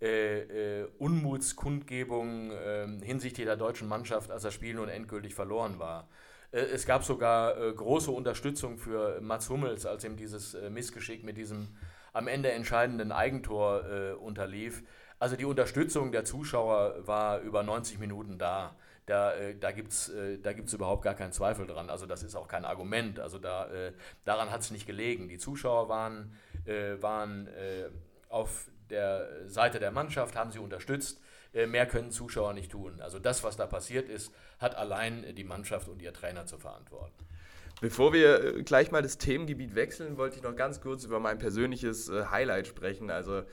äh, 0.01 0.81
äh 0.81 0.87
Unmutskundgebung 0.99 2.51
ähm, 2.63 3.01
hinsichtlich 3.01 3.45
der 3.45 3.57
deutschen 3.57 3.87
Mannschaft, 3.87 4.29
als 4.31 4.43
das 4.43 4.53
Spiel 4.53 4.75
nun 4.75 4.89
endgültig 4.89 5.33
verloren 5.33 5.79
war. 5.79 6.07
Äh, 6.53 6.59
es 6.59 6.85
gab 6.85 7.03
sogar 7.03 7.59
äh, 7.59 7.73
große 7.73 8.11
Unterstützung 8.11 8.77
für 8.77 9.19
Mats 9.19 9.49
Hummels, 9.49 9.85
als 9.85 10.05
ihm 10.05 10.15
dieses 10.15 10.55
Missgeschick 10.69 11.25
mit 11.25 11.35
diesem 11.35 11.75
am 12.13 12.27
Ende 12.27 12.51
entscheidenden 12.51 13.11
Eigentor 13.11 14.17
unterlief. 14.21 14.83
Also 15.17 15.35
die 15.35 15.45
Unterstützung 15.45 16.11
der 16.11 16.25
Zuschauer 16.25 17.07
war 17.07 17.39
über 17.39 17.63
90 17.63 17.97
Minuten 17.97 18.37
da 18.37 18.75
da, 19.05 19.33
äh, 19.33 19.55
da 19.55 19.71
gibt 19.71 19.91
es 19.91 20.09
äh, 20.09 20.75
überhaupt 20.75 21.03
gar 21.03 21.13
keinen 21.13 21.33
Zweifel 21.33 21.67
dran. 21.67 21.89
Also 21.89 22.05
das 22.05 22.23
ist 22.23 22.35
auch 22.35 22.47
kein 22.47 22.65
Argument. 22.65 23.19
Also 23.19 23.37
da, 23.37 23.67
äh, 23.67 23.93
daran 24.25 24.51
hat 24.51 24.61
es 24.61 24.71
nicht 24.71 24.87
gelegen. 24.87 25.27
Die 25.27 25.37
Zuschauer 25.37 25.89
waren, 25.89 26.37
äh, 26.65 27.01
waren 27.01 27.47
äh, 27.47 27.89
auf 28.29 28.69
der 28.89 29.49
Seite 29.49 29.79
der 29.79 29.91
Mannschaft, 29.91 30.35
haben 30.35 30.51
sie 30.51 30.59
unterstützt. 30.59 31.19
Äh, 31.53 31.67
mehr 31.67 31.85
können 31.85 32.11
Zuschauer 32.11 32.53
nicht 32.53 32.71
tun. 32.71 32.99
Also 33.01 33.19
das, 33.19 33.43
was 33.43 33.57
da 33.57 33.65
passiert 33.67 34.09
ist, 34.09 34.31
hat 34.59 34.75
allein 34.75 35.35
die 35.35 35.43
Mannschaft 35.43 35.87
und 35.87 36.01
ihr 36.01 36.13
Trainer 36.13 36.45
zu 36.45 36.57
verantworten. 36.57 37.13
Bevor 37.81 38.13
wir 38.13 38.63
gleich 38.63 38.91
mal 38.91 39.01
das 39.01 39.17
Themengebiet 39.17 39.75
wechseln, 39.75 40.17
wollte 40.17 40.37
ich 40.37 40.43
noch 40.43 40.55
ganz 40.55 40.79
kurz 40.79 41.03
über 41.03 41.19
mein 41.19 41.37
persönliches 41.37 42.09
Highlight 42.09 42.67
sprechen. 42.67 43.09
Also 43.09 43.43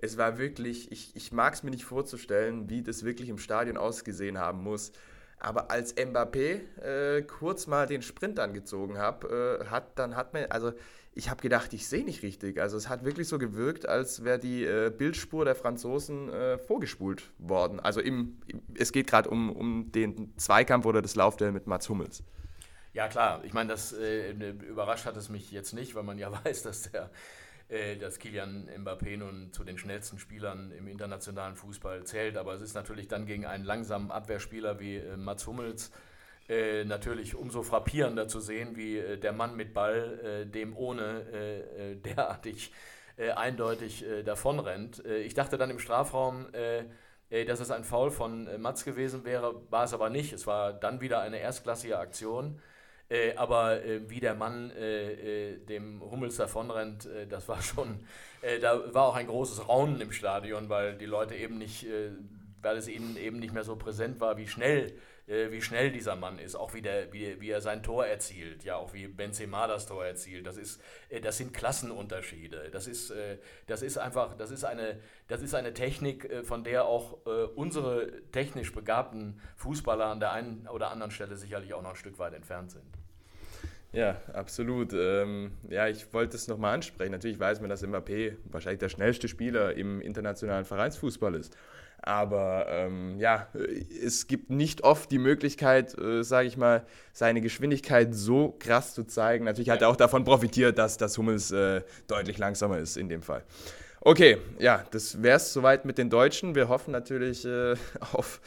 es 0.00 0.18
war 0.18 0.38
wirklich, 0.38 0.92
ich, 0.92 1.14
ich 1.16 1.32
mag 1.32 1.54
es 1.54 1.62
mir 1.62 1.70
nicht 1.70 1.84
vorzustellen, 1.84 2.68
wie 2.68 2.82
das 2.82 3.04
wirklich 3.04 3.28
im 3.28 3.38
Stadion 3.38 3.76
ausgesehen 3.76 4.38
haben 4.38 4.62
muss. 4.62 4.92
Aber 5.40 5.70
als 5.70 5.96
Mbappé 5.96 6.80
äh, 6.82 7.22
kurz 7.22 7.66
mal 7.66 7.86
den 7.86 8.02
Sprint 8.02 8.40
angezogen 8.40 8.98
hab, 8.98 9.24
äh, 9.24 9.66
hat, 9.66 9.98
dann 9.98 10.16
hat 10.16 10.34
man, 10.34 10.46
also 10.46 10.72
ich 11.14 11.30
habe 11.30 11.40
gedacht, 11.42 11.72
ich 11.72 11.88
sehe 11.88 12.04
nicht 12.04 12.22
richtig. 12.22 12.60
Also 12.60 12.76
es 12.76 12.88
hat 12.88 13.04
wirklich 13.04 13.28
so 13.28 13.38
gewirkt, 13.38 13.88
als 13.88 14.24
wäre 14.24 14.38
die 14.38 14.64
äh, 14.64 14.90
Bildspur 14.96 15.44
der 15.44 15.54
Franzosen 15.54 16.28
äh, 16.28 16.58
vorgespult 16.58 17.30
worden. 17.38 17.80
Also 17.80 18.00
im, 18.00 18.38
es 18.74 18.92
geht 18.92 19.08
gerade 19.08 19.28
um, 19.28 19.50
um 19.50 19.90
den 19.90 20.32
Zweikampf 20.36 20.86
oder 20.86 21.02
das 21.02 21.16
Laufduell 21.16 21.52
mit 21.52 21.66
Mats 21.66 21.88
Hummels. 21.88 22.22
Ja 22.92 23.08
klar, 23.08 23.42
ich 23.44 23.52
meine, 23.52 23.70
das 23.70 23.92
äh, 23.92 24.32
überrascht 24.32 25.06
hat 25.06 25.16
es 25.16 25.28
mich 25.28 25.50
jetzt 25.50 25.72
nicht, 25.72 25.94
weil 25.94 26.04
man 26.04 26.18
ja 26.18 26.32
weiß, 26.44 26.62
dass 26.62 26.90
der 26.90 27.10
äh, 27.68 27.96
dass 27.96 28.18
Kilian 28.18 28.68
Mbappé 28.78 29.18
nun 29.18 29.52
zu 29.52 29.62
den 29.62 29.76
schnellsten 29.76 30.18
Spielern 30.18 30.72
im 30.72 30.88
internationalen 30.88 31.54
Fußball 31.54 32.04
zählt. 32.04 32.38
Aber 32.38 32.54
es 32.54 32.62
ist 32.62 32.74
natürlich 32.74 33.08
dann 33.08 33.26
gegen 33.26 33.44
einen 33.44 33.64
langsamen 33.64 34.10
Abwehrspieler 34.10 34.80
wie 34.80 34.96
äh, 34.96 35.16
Mats 35.16 35.46
Hummels 35.46 35.90
äh, 36.48 36.84
natürlich 36.84 37.34
umso 37.34 37.62
frappierender 37.62 38.28
zu 38.28 38.40
sehen, 38.40 38.76
wie 38.76 38.98
äh, 38.98 39.18
der 39.18 39.32
Mann 39.32 39.56
mit 39.56 39.74
Ball 39.74 40.42
äh, 40.44 40.46
dem 40.46 40.76
ohne 40.76 41.20
äh, 41.32 41.96
derartig 41.96 42.72
eindeutig 43.34 44.04
davonrennt. 44.24 45.04
ich 45.04 45.34
dachte 45.34 45.58
dann 45.58 45.70
im 45.70 45.80
Strafraum, 45.80 46.46
dass 46.52 47.58
es 47.58 47.72
ein 47.72 47.82
Foul 47.82 48.12
von 48.12 48.48
Mats 48.62 48.84
gewesen 48.84 49.24
wäre, 49.24 49.60
war 49.70 49.82
es 49.82 49.92
aber 49.92 50.08
nicht. 50.08 50.32
Es 50.32 50.46
war 50.46 50.72
dann 50.72 51.00
wieder 51.00 51.20
eine 51.20 51.40
erstklassige 51.40 51.98
Aktion. 51.98 52.60
Äh, 53.10 53.34
aber 53.36 53.82
äh, 53.84 54.08
wie 54.10 54.20
der 54.20 54.34
Mann 54.34 54.70
äh, 54.70 55.52
äh 55.52 55.58
dem 55.58 56.02
Hummels 56.02 56.36
davonrennt, 56.36 57.06
äh, 57.06 57.26
das 57.26 57.48
war 57.48 57.62
schon, 57.62 58.00
äh, 58.42 58.58
da 58.58 58.92
war 58.92 59.04
auch 59.06 59.16
ein 59.16 59.26
großes 59.26 59.66
Raunen 59.66 60.00
im 60.00 60.12
Stadion, 60.12 60.68
weil 60.68 60.96
die 60.96 61.06
Leute 61.06 61.34
eben 61.34 61.56
nicht, 61.56 61.86
weil 62.60 62.76
es 62.76 62.88
ihnen 62.88 63.16
eben 63.16 63.38
nicht 63.38 63.54
mehr 63.54 63.64
so 63.64 63.76
präsent 63.76 64.20
war, 64.20 64.36
wie 64.36 64.46
schnell, 64.46 64.92
wie 65.28 65.60
schnell 65.60 65.92
dieser 65.92 66.16
Mann 66.16 66.38
ist, 66.38 66.54
auch 66.54 66.72
wie, 66.72 66.80
der, 66.80 67.12
wie, 67.12 67.40
wie 67.40 67.50
er 67.50 67.60
sein 67.60 67.82
Tor 67.82 68.06
erzielt, 68.06 68.64
ja, 68.64 68.76
auch 68.76 68.94
wie 68.94 69.06
Benzema 69.06 69.66
das 69.66 69.86
Tor 69.86 70.04
erzielt. 70.04 70.46
Das, 70.46 70.56
ist, 70.56 70.80
das 71.22 71.36
sind 71.36 71.52
Klassenunterschiede. 71.52 72.70
Das 72.72 72.86
ist, 72.86 73.12
das 73.66 73.82
ist 73.82 73.98
einfach, 73.98 74.36
das 74.36 74.50
ist 74.50 74.64
eine, 74.64 74.98
das 75.28 75.42
ist 75.42 75.54
eine 75.54 75.74
Technik, 75.74 76.30
von 76.44 76.64
der 76.64 76.86
auch 76.86 77.18
unsere 77.56 78.10
technisch 78.32 78.72
begabten 78.72 79.40
Fußballer 79.56 80.06
an 80.06 80.20
der 80.20 80.32
einen 80.32 80.66
oder 80.66 80.90
anderen 80.90 81.10
Stelle 81.10 81.36
sicherlich 81.36 81.74
auch 81.74 81.82
noch 81.82 81.90
ein 81.90 81.96
Stück 81.96 82.18
weit 82.18 82.32
entfernt 82.32 82.70
sind. 82.70 82.98
Ja, 83.92 84.20
absolut. 84.34 84.92
Ähm, 84.92 85.52
ja, 85.68 85.88
ich 85.88 86.12
wollte 86.12 86.36
es 86.36 86.46
nochmal 86.46 86.74
ansprechen. 86.74 87.12
Natürlich 87.12 87.40
weiß 87.40 87.60
man, 87.60 87.70
dass 87.70 87.82
Mbappé 87.82 88.36
wahrscheinlich 88.44 88.80
der 88.80 88.90
schnellste 88.90 89.28
Spieler 89.28 89.74
im 89.74 90.00
internationalen 90.00 90.66
Vereinsfußball 90.66 91.34
ist. 91.34 91.56
Aber 92.00 92.66
ähm, 92.68 93.18
ja, 93.18 93.48
es 94.04 94.26
gibt 94.26 94.50
nicht 94.50 94.84
oft 94.84 95.10
die 95.10 95.18
Möglichkeit, 95.18 95.98
äh, 95.98 96.22
sage 96.22 96.48
ich 96.48 96.56
mal, 96.56 96.84
seine 97.12 97.40
Geschwindigkeit 97.40 98.14
so 98.14 98.56
krass 98.58 98.94
zu 98.94 99.04
zeigen. 99.04 99.44
Natürlich 99.44 99.70
hat 99.70 99.82
er 99.82 99.88
auch 99.88 99.96
davon 99.96 100.24
profitiert, 100.24 100.78
dass 100.78 100.96
das 100.96 101.18
Hummels 101.18 101.50
äh, 101.50 101.82
deutlich 102.06 102.38
langsamer 102.38 102.78
ist 102.78 102.96
in 102.96 103.08
dem 103.08 103.22
Fall. 103.22 103.42
Okay, 104.00 104.38
ja, 104.58 104.84
das 104.92 105.22
wäre 105.22 105.36
es 105.38 105.52
soweit 105.52 105.84
mit 105.84 105.98
den 105.98 106.08
Deutschen. 106.08 106.54
Wir 106.54 106.68
hoffen 106.68 106.92
natürlich 106.92 107.44
äh, 107.44 107.74
auf 108.12 108.40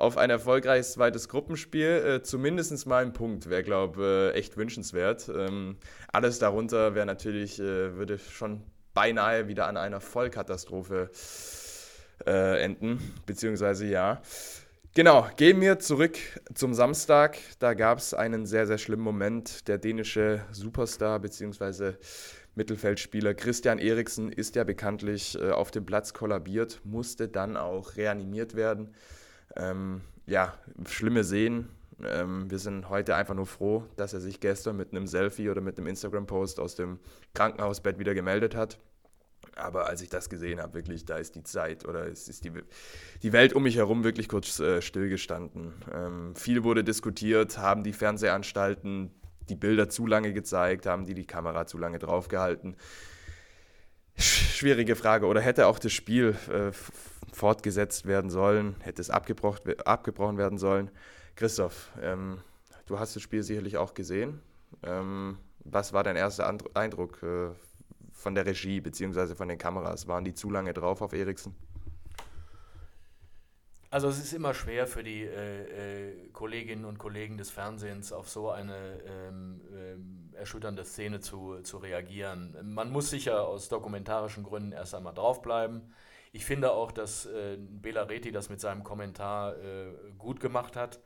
auf 0.00 0.16
ein 0.16 0.30
erfolgreiches 0.30 0.92
zweites 0.92 1.28
Gruppenspiel. 1.28 1.88
Äh, 2.20 2.22
Zumindest 2.22 2.86
mal 2.86 3.04
ein 3.04 3.12
Punkt 3.12 3.50
wäre, 3.50 3.62
glaube 3.62 4.30
ich, 4.32 4.36
äh, 4.36 4.38
echt 4.38 4.56
wünschenswert. 4.56 5.28
Ähm, 5.28 5.76
alles 6.10 6.38
darunter 6.38 6.94
wäre 6.94 7.04
natürlich, 7.04 7.60
äh, 7.60 7.96
würde 7.96 8.18
schon 8.18 8.62
beinahe 8.94 9.46
wieder 9.46 9.66
an 9.66 9.76
einer 9.76 10.00
Vollkatastrophe 10.00 11.10
äh, 11.12 11.14
enden, 12.26 12.98
beziehungsweise 13.26 13.86
ja. 13.86 14.20
Genau, 14.94 15.28
gehen 15.36 15.60
wir 15.60 15.78
zurück 15.78 16.18
zum 16.52 16.74
Samstag. 16.74 17.38
Da 17.60 17.74
gab 17.74 17.98
es 17.98 18.12
einen 18.12 18.44
sehr, 18.44 18.66
sehr 18.66 18.76
schlimmen 18.76 19.04
Moment. 19.04 19.68
Der 19.68 19.78
dänische 19.78 20.42
Superstar 20.50 21.20
bzw. 21.20 21.92
Mittelfeldspieler 22.56 23.34
Christian 23.34 23.78
Eriksen 23.78 24.32
ist 24.32 24.56
ja 24.56 24.64
bekanntlich 24.64 25.40
äh, 25.40 25.50
auf 25.50 25.70
dem 25.70 25.86
Platz 25.86 26.12
kollabiert, 26.12 26.80
musste 26.84 27.28
dann 27.28 27.56
auch 27.56 27.96
reanimiert 27.96 28.56
werden. 28.56 28.94
Ähm, 29.56 30.00
ja, 30.26 30.54
schlimme 30.88 31.22
Szenen. 31.22 31.68
Ähm, 32.04 32.50
wir 32.50 32.58
sind 32.58 32.88
heute 32.88 33.14
einfach 33.14 33.34
nur 33.34 33.46
froh, 33.46 33.84
dass 33.96 34.12
er 34.12 34.20
sich 34.20 34.40
gestern 34.40 34.76
mit 34.76 34.90
einem 34.92 35.06
Selfie 35.06 35.50
oder 35.50 35.60
mit 35.60 35.78
einem 35.78 35.86
Instagram-Post 35.86 36.58
aus 36.58 36.74
dem 36.74 36.98
Krankenhausbett 37.34 37.98
wieder 37.98 38.14
gemeldet 38.14 38.56
hat. 38.56 38.78
Aber 39.60 39.86
als 39.86 40.02
ich 40.02 40.08
das 40.08 40.28
gesehen 40.28 40.60
habe, 40.60 40.74
wirklich, 40.74 41.04
da 41.04 41.16
ist 41.16 41.34
die 41.34 41.42
Zeit 41.42 41.86
oder 41.86 42.06
es 42.06 42.28
ist 42.28 42.44
die, 42.44 42.52
die 43.22 43.32
Welt 43.32 43.52
um 43.52 43.62
mich 43.62 43.76
herum 43.76 44.04
wirklich 44.04 44.28
kurz 44.28 44.58
äh, 44.60 44.82
stillgestanden. 44.82 45.72
Ähm, 45.92 46.34
viel 46.34 46.64
wurde 46.64 46.84
diskutiert, 46.84 47.58
haben 47.58 47.84
die 47.84 47.92
Fernsehanstalten 47.92 49.10
die 49.48 49.56
Bilder 49.56 49.88
zu 49.88 50.06
lange 50.06 50.32
gezeigt, 50.32 50.86
haben 50.86 51.04
die 51.04 51.14
die 51.14 51.26
Kamera 51.26 51.66
zu 51.66 51.76
lange 51.76 51.98
draufgehalten. 51.98 52.76
Schwierige 54.16 54.96
Frage. 54.96 55.26
Oder 55.26 55.40
hätte 55.40 55.66
auch 55.66 55.78
das 55.78 55.92
Spiel 55.92 56.36
äh, 56.52 56.72
fortgesetzt 57.32 58.06
werden 58.06 58.30
sollen, 58.30 58.76
hätte 58.80 59.00
es 59.02 59.10
abgebrochen 59.10 60.38
werden 60.38 60.58
sollen. 60.58 60.90
Christoph, 61.36 61.90
ähm, 62.00 62.38
du 62.86 62.98
hast 62.98 63.16
das 63.16 63.22
Spiel 63.22 63.42
sicherlich 63.42 63.76
auch 63.76 63.94
gesehen. 63.94 64.40
Ähm, 64.82 65.38
was 65.64 65.92
war 65.92 66.04
dein 66.04 66.16
erster 66.16 66.52
Eindruck 66.74 67.22
äh, 67.22 67.50
von 68.20 68.34
der 68.34 68.46
Regie 68.46 68.80
bzw. 68.80 69.34
von 69.34 69.48
den 69.48 69.58
Kameras? 69.58 70.06
Waren 70.06 70.24
die 70.24 70.34
zu 70.34 70.50
lange 70.50 70.72
drauf 70.72 71.02
auf 71.02 71.12
Eriksen? 71.12 71.54
Also 73.92 74.08
es 74.08 74.18
ist 74.18 74.32
immer 74.32 74.54
schwer 74.54 74.86
für 74.86 75.02
die 75.02 75.24
äh, 75.24 76.10
äh, 76.10 76.28
Kolleginnen 76.32 76.84
und 76.84 76.98
Kollegen 76.98 77.38
des 77.38 77.50
Fernsehens 77.50 78.12
auf 78.12 78.28
so 78.28 78.50
eine 78.50 79.02
ähm, 79.04 79.60
äh, 80.32 80.36
erschütternde 80.36 80.84
Szene 80.84 81.18
zu, 81.18 81.60
zu 81.62 81.78
reagieren. 81.78 82.56
Man 82.62 82.92
muss 82.92 83.10
sicher 83.10 83.48
aus 83.48 83.68
dokumentarischen 83.68 84.44
Gründen 84.44 84.70
erst 84.70 84.94
einmal 84.94 85.12
draufbleiben. 85.14 85.92
Ich 86.30 86.44
finde 86.44 86.70
auch, 86.70 86.92
dass 86.92 87.26
äh, 87.26 87.56
Bela 87.58 88.02
Reti 88.02 88.30
das 88.30 88.48
mit 88.48 88.60
seinem 88.60 88.84
Kommentar 88.84 89.56
äh, 89.56 89.92
gut 90.18 90.38
gemacht 90.38 90.76
hat. 90.76 91.00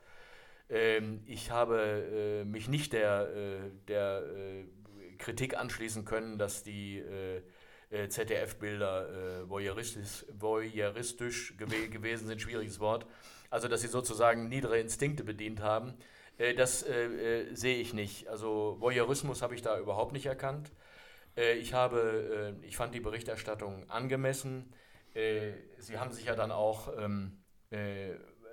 Ähm, 0.69 1.23
ich 1.25 1.49
habe 1.49 2.43
äh, 2.43 2.45
mich 2.45 2.69
nicht 2.69 2.93
der, 2.93 3.35
äh, 3.35 3.71
der 3.87 4.23
Kritik 5.17 5.57
anschließen 5.57 6.05
können, 6.05 6.37
dass 6.37 6.63
die 6.63 6.99
äh, 6.99 8.09
ZDF-Bilder 8.09 9.47
voyeuristisch, 9.47 10.25
voyeuristisch 10.33 11.55
gew 11.57 11.89
gewesen 11.89 12.27
sind, 12.27 12.41
schwieriges 12.41 12.79
Wort. 12.79 13.05
Also, 13.49 13.67
dass 13.67 13.81
sie 13.81 13.87
sozusagen 13.87 14.49
niedere 14.49 14.79
Instinkte 14.79 15.23
bedient 15.23 15.61
haben. 15.61 15.93
das 16.57 16.79
sehe 16.79 17.77
ich 17.77 17.93
nicht. 17.93 18.27
Also, 18.27 18.77
Voyeurismus 18.79 19.43
habe 19.43 19.53
ich 19.55 19.61
da 19.61 19.79
überhaupt 19.79 20.13
nicht 20.13 20.25
erkannt. 20.25 20.71
ich, 21.35 21.73
habe, 21.73 22.57
ich 22.63 22.75
fand 22.75 22.95
die 22.95 22.99
Berichterstattung 22.99 23.87
angemessen. 23.89 24.73
Äh, 25.15 25.53
sie 25.79 25.97
haben 25.97 26.11
sich 26.11 26.25
ja 26.25 26.35
dann 26.35 26.51
auch 26.51 26.89
ähm, 26.99 27.39
äh, 27.71 28.11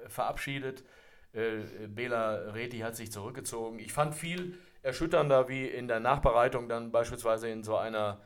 verabschiedet. 0.08 0.84
Äh, 1.32 1.88
Bela 1.88 2.52
Reti 2.52 2.78
hat 2.78 2.96
sich 2.96 3.10
zurückgezogen. 3.10 3.78
Ich 3.78 3.92
fand 3.92 4.14
viel 4.14 4.58
erschütternder, 4.82 5.48
wie 5.48 5.66
in 5.66 5.88
der 5.88 6.00
Nachbereitung 6.00 6.68
dann 6.68 6.92
beispielsweise 6.92 7.48
in 7.48 7.62
so 7.62 7.76
einer 7.76 8.20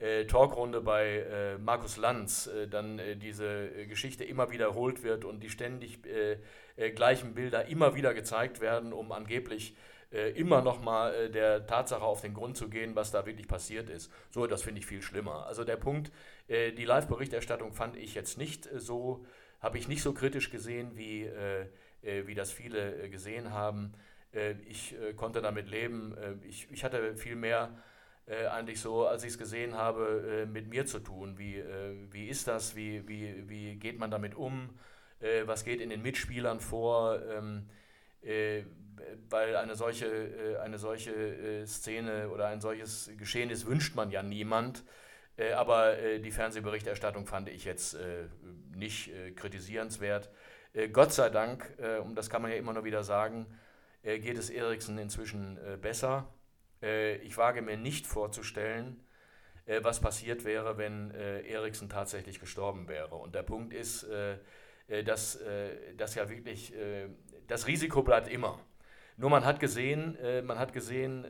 äh, 0.00 0.24
Talkrunde 0.24 0.80
bei 0.80 1.18
äh, 1.18 1.58
Markus 1.58 1.96
Lanz 1.96 2.46
äh, 2.46 2.66
dann 2.66 2.98
äh, 2.98 3.16
diese 3.16 3.46
äh, 3.46 3.86
Geschichte 3.86 4.24
immer 4.24 4.50
wiederholt 4.50 5.02
wird 5.02 5.24
und 5.24 5.40
die 5.40 5.50
ständig 5.50 6.00
äh, 6.06 6.90
gleichen 6.92 7.34
Bilder 7.34 7.66
immer 7.66 7.94
wieder 7.94 8.14
gezeigt 8.14 8.60
werden, 8.60 8.92
um 8.92 9.12
angeblich 9.12 9.76
immer 10.34 10.60
noch 10.60 10.80
mal 10.82 11.28
der 11.28 11.68
Tatsache 11.68 12.02
auf 12.02 12.22
den 12.22 12.34
Grund 12.34 12.56
zu 12.56 12.68
gehen, 12.68 12.96
was 12.96 13.12
da 13.12 13.26
wirklich 13.26 13.46
passiert 13.46 13.88
ist. 13.88 14.10
So, 14.30 14.48
das 14.48 14.62
finde 14.64 14.80
ich 14.80 14.86
viel 14.86 15.02
schlimmer. 15.02 15.46
Also 15.46 15.62
der 15.62 15.76
Punkt, 15.76 16.10
die 16.48 16.84
Live-Berichterstattung 16.84 17.72
fand 17.72 17.96
ich 17.96 18.16
jetzt 18.16 18.36
nicht 18.36 18.68
so, 18.74 19.24
habe 19.60 19.78
ich 19.78 19.86
nicht 19.86 20.02
so 20.02 20.12
kritisch 20.12 20.50
gesehen, 20.50 20.96
wie, 20.96 21.30
wie 22.02 22.34
das 22.34 22.50
viele 22.50 23.08
gesehen 23.08 23.52
haben. 23.52 23.92
Ich 24.68 24.94
konnte 25.16 25.42
damit 25.42 25.68
leben. 25.68 26.16
ich, 26.42 26.68
ich 26.70 26.84
hatte 26.84 27.16
viel 27.16 27.36
mehr 27.36 27.70
äh, 28.30 28.46
eigentlich 28.46 28.80
so, 28.80 29.06
als 29.06 29.24
ich 29.24 29.30
es 29.30 29.38
gesehen 29.38 29.74
habe, 29.74 30.42
äh, 30.42 30.46
mit 30.46 30.68
mir 30.68 30.86
zu 30.86 31.00
tun. 31.00 31.36
Wie, 31.36 31.56
äh, 31.56 31.96
wie 32.12 32.28
ist 32.28 32.46
das? 32.46 32.76
Wie, 32.76 33.06
wie, 33.08 33.48
wie 33.48 33.74
geht 33.74 33.98
man 33.98 34.10
damit 34.10 34.36
um? 34.36 34.70
Äh, 35.20 35.46
was 35.46 35.64
geht 35.64 35.80
in 35.80 35.90
den 35.90 36.02
Mitspielern 36.02 36.60
vor? 36.60 37.20
Ähm, 37.28 37.68
äh, 38.22 38.62
weil 39.28 39.56
eine 39.56 39.74
solche, 39.74 40.06
äh, 40.06 40.58
eine 40.58 40.78
solche 40.78 41.66
Szene 41.66 42.28
oder 42.28 42.46
ein 42.46 42.60
solches 42.60 43.10
Geschehen 43.18 43.50
ist, 43.50 43.66
wünscht 43.66 43.96
man 43.96 44.10
ja 44.10 44.22
niemand. 44.22 44.84
aber 45.56 45.96
die 46.18 46.32
Fernsehberichterstattung 46.32 47.24
fand 47.24 47.48
ich 47.48 47.64
jetzt 47.64 47.96
nicht 48.76 49.10
kritisierenswert. 49.36 50.28
Gott 50.92 51.14
sei 51.14 51.30
Dank, 51.30 51.64
und 52.04 52.14
das 52.14 52.28
kann 52.28 52.42
man 52.42 52.50
ja 52.50 52.58
immer 52.58 52.74
nur 52.74 52.84
wieder 52.84 53.04
sagen, 53.04 53.46
geht 54.02 54.38
es 54.38 54.50
Eriksen 54.50 54.98
inzwischen 54.98 55.58
besser. 55.80 56.32
Äh, 56.82 57.16
ich 57.16 57.36
wage 57.36 57.62
mir 57.62 57.76
nicht 57.76 58.06
vorzustellen, 58.06 59.04
äh, 59.66 59.80
was 59.82 60.00
passiert 60.00 60.44
wäre, 60.44 60.78
wenn 60.78 61.10
äh, 61.12 61.42
Eriksen 61.42 61.88
tatsächlich 61.88 62.40
gestorben 62.40 62.88
wäre. 62.88 63.14
Und 63.14 63.34
der 63.34 63.42
Punkt 63.42 63.72
ist, 63.72 64.06
dass, 65.04 65.38
dass 65.96 66.16
ja 66.16 66.28
wirklich, 66.28 66.74
das 67.46 67.68
Risiko 67.68 68.02
bleibt 68.02 68.26
immer. 68.26 68.58
Nur 69.16 69.30
man 69.30 69.44
hat 69.44 69.60
gesehen, 69.60 70.18
man 70.44 70.58
hat 70.58 70.72
gesehen, 70.72 71.24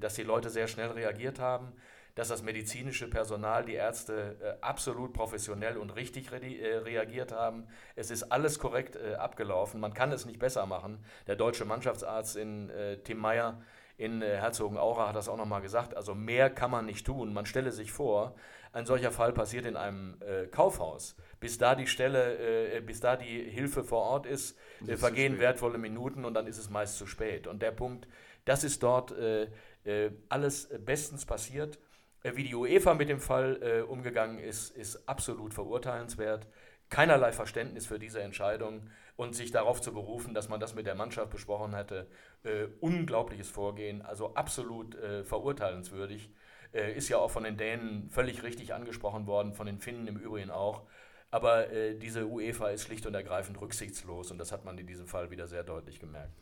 dass 0.00 0.14
die 0.14 0.22
Leute 0.22 0.48
sehr 0.48 0.66
schnell 0.66 0.88
reagiert 0.92 1.38
haben, 1.38 1.74
dass 2.14 2.28
das 2.28 2.42
medizinische 2.42 3.08
Personal, 3.08 3.64
die 3.64 3.74
Ärzte 3.74 4.58
absolut 4.60 5.12
professionell 5.12 5.76
und 5.76 5.90
richtig 5.90 6.30
reagiert 6.32 7.32
haben. 7.32 7.66
Es 7.96 8.10
ist 8.10 8.24
alles 8.24 8.58
korrekt 8.58 8.96
abgelaufen. 8.96 9.80
Man 9.80 9.94
kann 9.94 10.12
es 10.12 10.26
nicht 10.26 10.38
besser 10.38 10.66
machen. 10.66 11.04
Der 11.26 11.36
deutsche 11.36 11.64
Mannschaftsarzt 11.64 12.36
in 12.36 12.70
Tim 13.04 13.18
Meyer 13.18 13.62
in 13.96 14.22
äh, 14.22 14.36
Herzogenaurach 14.36 15.08
hat 15.08 15.16
das 15.16 15.28
auch 15.28 15.36
nochmal 15.36 15.62
gesagt. 15.62 15.96
Also 15.96 16.14
mehr 16.14 16.50
kann 16.50 16.70
man 16.70 16.86
nicht 16.86 17.06
tun. 17.06 17.32
Man 17.32 17.46
stelle 17.46 17.70
sich 17.72 17.92
vor, 17.92 18.34
ein 18.72 18.86
solcher 18.86 19.12
Fall 19.12 19.32
passiert 19.32 19.66
in 19.66 19.76
einem 19.76 20.16
äh, 20.20 20.46
Kaufhaus. 20.46 21.14
Bis 21.40 21.58
da 21.58 21.74
die 21.74 21.86
Stelle, 21.86 22.76
äh, 22.76 22.80
bis 22.80 23.00
da 23.00 23.16
die 23.16 23.42
Hilfe 23.50 23.84
vor 23.84 24.02
Ort 24.02 24.26
ist, 24.26 24.58
äh, 24.86 24.96
vergehen 24.96 25.38
wertvolle 25.38 25.78
Minuten 25.78 26.24
und 26.24 26.34
dann 26.34 26.46
ist 26.46 26.58
es 26.58 26.70
meist 26.70 26.96
zu 26.96 27.06
spät. 27.06 27.46
Und 27.46 27.62
der 27.62 27.70
Punkt, 27.70 28.08
das 28.44 28.64
ist 28.64 28.82
dort 28.82 29.12
äh, 29.12 29.48
äh, 29.84 30.10
alles 30.28 30.68
bestens 30.84 31.26
passiert. 31.26 31.78
Wie 32.22 32.44
die 32.44 32.54
UEFA 32.54 32.94
mit 32.94 33.08
dem 33.08 33.20
Fall 33.20 33.84
umgegangen 33.88 34.38
ist, 34.38 34.76
ist 34.76 35.08
absolut 35.08 35.54
verurteilenswert. 35.54 36.46
Keinerlei 36.92 37.32
Verständnis 37.32 37.86
für 37.86 37.98
diese 37.98 38.20
Entscheidung 38.20 38.88
und 39.16 39.34
sich 39.34 39.50
darauf 39.50 39.80
zu 39.80 39.92
berufen, 39.92 40.34
dass 40.34 40.48
man 40.48 40.60
das 40.60 40.74
mit 40.74 40.86
der 40.86 40.94
Mannschaft 40.94 41.30
besprochen 41.30 41.74
hätte, 41.74 42.06
äh, 42.44 42.66
unglaubliches 42.80 43.48
Vorgehen, 43.48 44.02
also 44.02 44.34
absolut 44.34 44.94
äh, 44.96 45.24
verurteilenswürdig. 45.24 46.30
Äh, 46.72 46.92
ist 46.92 47.08
ja 47.08 47.18
auch 47.18 47.30
von 47.30 47.44
den 47.44 47.56
Dänen 47.56 48.10
völlig 48.10 48.42
richtig 48.42 48.74
angesprochen 48.74 49.26
worden, 49.26 49.54
von 49.54 49.66
den 49.66 49.78
Finnen 49.78 50.06
im 50.06 50.16
Übrigen 50.16 50.50
auch. 50.50 50.82
Aber 51.30 51.70
äh, 51.70 51.94
diese 51.98 52.26
UEFA 52.26 52.68
ist 52.68 52.84
schlicht 52.84 53.06
und 53.06 53.14
ergreifend 53.14 53.60
rücksichtslos 53.60 54.30
und 54.30 54.38
das 54.38 54.52
hat 54.52 54.64
man 54.64 54.76
in 54.76 54.86
diesem 54.86 55.06
Fall 55.06 55.30
wieder 55.30 55.46
sehr 55.46 55.64
deutlich 55.64 55.98
gemerkt. 55.98 56.32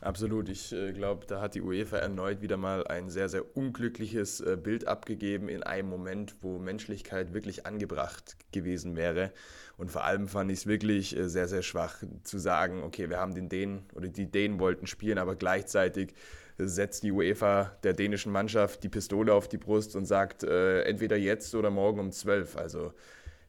Absolut. 0.00 0.48
Ich 0.48 0.72
äh, 0.72 0.92
glaube, 0.92 1.26
da 1.26 1.42
hat 1.42 1.54
die 1.54 1.60
UEFA 1.60 1.98
erneut 1.98 2.40
wieder 2.40 2.56
mal 2.56 2.86
ein 2.86 3.10
sehr, 3.10 3.28
sehr 3.28 3.54
unglückliches 3.54 4.40
äh, 4.40 4.56
Bild 4.56 4.88
abgegeben 4.88 5.50
in 5.50 5.62
einem 5.62 5.90
Moment, 5.90 6.36
wo 6.40 6.58
Menschlichkeit 6.58 7.34
wirklich 7.34 7.66
angebracht 7.66 8.36
gewesen 8.50 8.96
wäre. 8.96 9.30
Und 9.76 9.90
vor 9.90 10.04
allem 10.04 10.26
fand 10.26 10.50
ich 10.50 10.60
es 10.60 10.66
wirklich 10.66 11.14
äh, 11.14 11.28
sehr, 11.28 11.48
sehr 11.48 11.62
schwach 11.62 12.02
zu 12.22 12.38
sagen, 12.38 12.82
okay, 12.82 13.10
wir 13.10 13.18
haben 13.18 13.34
den 13.34 13.50
Dänen 13.50 13.84
oder 13.94 14.08
die 14.08 14.30
Dänen 14.30 14.58
wollten 14.58 14.86
spielen, 14.86 15.18
aber 15.18 15.36
gleichzeitig 15.36 16.14
setzt 16.56 17.02
die 17.02 17.12
UEFA 17.12 17.76
der 17.82 17.92
dänischen 17.92 18.32
Mannschaft 18.32 18.82
die 18.82 18.88
Pistole 18.88 19.34
auf 19.34 19.48
die 19.48 19.58
Brust 19.58 19.96
und 19.96 20.06
sagt, 20.06 20.44
äh, 20.44 20.82
entweder 20.82 21.16
jetzt 21.16 21.54
oder 21.54 21.70
morgen 21.70 22.00
um 22.00 22.10
12. 22.12 22.56
Also 22.56 22.94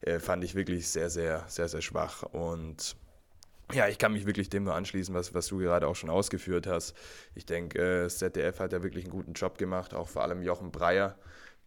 äh, 0.02 0.20
fand 0.20 0.44
ich 0.44 0.56
wirklich 0.56 0.90
sehr, 0.90 1.10
sehr, 1.10 1.46
sehr, 1.48 1.70
sehr 1.70 1.82
schwach. 1.82 2.24
Und 2.24 2.98
ja, 3.74 3.88
ich 3.88 3.98
kann 3.98 4.14
mich 4.14 4.26
wirklich 4.26 4.50
dem 4.50 4.64
nur 4.64 4.76
anschließen, 4.76 5.14
was, 5.14 5.34
was 5.34 5.48
du 5.48 5.60
gerade 5.60 5.88
auch 5.88 5.96
schon 5.96 6.10
ausgeführt 6.10 6.68
hast. 6.68 6.96
Ich 7.36 7.46
denke, 7.46 8.06
äh, 8.06 8.10
ZDF 8.10 8.60
hat 8.60 8.74
ja 8.74 8.84
wirklich 8.84 9.06
einen 9.06 9.12
guten 9.12 9.34
Job 9.34 9.58
gemacht, 9.58 9.94
auch 9.94 10.08
vor 10.08 10.24
allem 10.24 10.42
Jochen 10.42 10.72
Breyer. 10.72 11.18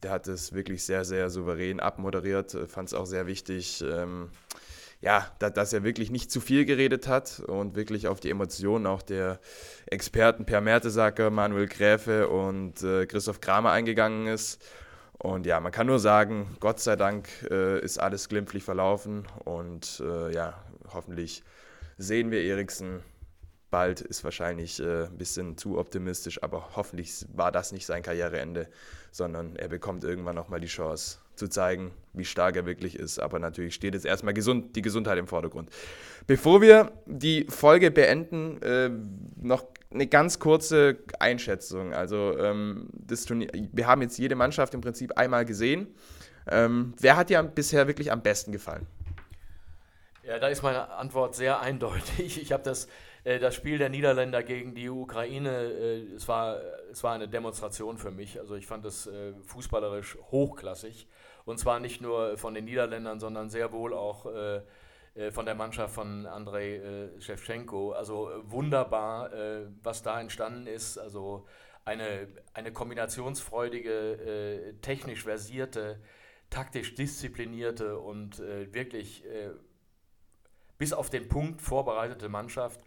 Der 0.03 0.11
hat 0.11 0.29
es 0.29 0.53
wirklich 0.53 0.85
sehr, 0.85 1.05
sehr 1.05 1.31
souverän 1.31 1.81
abmoderiert, 1.81 2.55
äh, 2.55 2.67
fand 2.67 2.89
es 2.89 2.95
auch 2.95 3.07
sehr 3.07 3.27
wichtig, 3.27 3.83
ähm, 3.83 4.31
ja, 5.01 5.31
da, 5.39 5.51
dass 5.51 5.73
er 5.73 5.85
wirklich 5.85 6.11
nicht 6.11 6.31
zu 6.31 6.41
viel 6.41 6.65
geredet 6.65 7.09
hat 7.09 7.41
und 7.41 7.77
wirklich 7.77 8.09
auf 8.09 8.21
die 8.21 8.31
Emotionen 8.31 8.87
auch 8.87 9.03
der 9.03 9.39
Experten 9.87 10.47
Per 10.47 10.63
Mertesacker, 10.63 11.31
Manuel 11.31 11.67
Gräfe 11.67 12.29
und 12.29 12.83
äh, 12.83 13.07
Christoph 13.07 13.41
Kramer 13.41 13.71
eingegangen 13.71 14.27
ist. 14.27 14.63
Und 15.19 15.47
ja, 15.47 15.61
man 15.61 15.73
kann 15.73 15.87
nur 15.87 15.99
sagen, 15.99 16.57
Gott 16.61 16.81
sei 16.81 16.97
Dank 16.97 17.29
äh, 17.51 17.81
ist 17.81 17.99
alles 17.99 18.29
glimpflich 18.29 18.65
verlaufen 18.65 19.27
und 19.45 20.03
äh, 20.05 20.35
ja, 20.35 20.55
hoffentlich 20.93 21.43
sehen 21.99 22.31
wir 22.31 22.43
Eriksen 22.43 23.03
bald, 23.71 24.01
ist 24.01 24.23
wahrscheinlich 24.23 24.79
äh, 24.81 25.07
ein 25.07 25.19
bisschen 25.19 25.57
zu 25.57 25.79
optimistisch, 25.79 26.43
aber 26.43 26.71
hoffentlich 26.77 27.27
war 27.35 27.51
das 27.51 27.73
nicht 27.73 27.87
sein 27.87 28.03
Karriereende, 28.03 28.69
sondern 29.11 29.57
er 29.57 29.69
bekommt 29.69 30.05
irgendwann 30.05 30.37
nochmal 30.37 30.61
die 30.61 30.69
Chance 30.69 31.19
zu 31.35 31.49
zeigen, 31.49 31.91
wie 32.13 32.25
stark 32.25 32.55
er 32.55 32.67
wirklich 32.67 32.97
ist. 32.97 33.19
Aber 33.19 33.41
natürlich 33.41 33.75
steht 33.75 33.95
jetzt 33.95 34.07
erstmal 34.07 34.35
gesund, 34.35 34.77
die 34.77 34.83
Gesundheit 34.83 35.19
im 35.19 35.27
Vordergrund. 35.27 35.71
Bevor 36.29 36.63
wir 36.63 36.93
die 37.07 37.47
Folge 37.49 37.91
beenden, 37.91 38.63
äh, 38.63 38.91
noch 39.43 39.67
eine 39.93 40.07
ganz 40.07 40.39
kurze 40.39 40.99
Einschätzung. 41.19 41.93
Also 41.93 42.39
ähm, 42.39 42.89
das 42.93 43.25
Turnier, 43.25 43.49
wir 43.73 43.87
haben 43.87 44.03
jetzt 44.03 44.19
jede 44.19 44.37
Mannschaft 44.37 44.75
im 44.75 44.81
Prinzip 44.81 45.19
einmal 45.19 45.45
gesehen. 45.45 45.89
Ähm, 46.49 46.95
wer 47.01 47.17
hat 47.17 47.31
dir 47.31 47.43
bisher 47.43 47.89
wirklich 47.89 48.13
am 48.13 48.23
besten 48.23 48.53
gefallen? 48.53 48.87
Ja, 50.27 50.39
da 50.39 50.49
ist 50.49 50.63
meine 50.63 50.91
Antwort 50.91 51.35
sehr 51.35 51.61
eindeutig. 51.61 52.41
Ich 52.41 52.51
habe 52.51 52.63
das, 52.63 52.89
äh, 53.25 53.39
das 53.39 53.55
Spiel 53.55 53.77
der 53.77 53.91
Niederländer 53.91 54.43
gegen 54.43 54.75
die 54.75 54.89
Ukraine, 54.89 55.51
äh, 55.51 56.15
es, 56.15 56.27
war, 56.29 56.59
es 56.91 57.05
war 57.05 57.15
eine 57.15 57.29
Demonstration 57.29 57.99
für 57.99 58.11
mich. 58.11 58.41
Also 58.41 58.55
ich 58.55 58.67
fand 58.67 58.87
es 58.87 59.07
äh, 59.07 59.35
fußballerisch 59.45 60.17
hochklassig. 60.31 61.09
Und 61.45 61.59
zwar 61.59 61.79
nicht 61.79 62.01
nur 62.01 62.39
von 62.39 62.55
den 62.55 62.65
Niederländern, 62.65 63.21
sondern 63.21 63.51
sehr 63.51 63.71
wohl 63.73 63.93
auch 63.93 64.25
äh, 64.25 64.63
äh, 65.15 65.31
von 65.31 65.45
der 65.45 65.55
Mannschaft 65.55 65.95
von 65.95 66.25
Andrei 66.25 66.77
äh, 66.77 67.21
Shevchenko. 67.21 67.93
Also 67.93 68.31
wunderbar, 68.45 69.31
was 69.83 70.03
da 70.03 70.19
entstanden 70.19 70.67
ist. 70.67 70.97
Also 70.97 71.47
eine, 71.85 72.29
eine 72.55 72.73
kombinationsfreudige, 72.73 74.75
technisch 74.81 75.25
versierte, 75.25 76.01
taktisch 76.49 76.95
disziplinierte 76.95 77.99
und 77.99 78.39
wirklich 78.39 79.23
bis 80.85 80.93
auf 80.93 81.09
den 81.09 81.29
Punkt 81.29 81.63
vorbereitete 81.63 82.29
Mannschaft 82.29 82.79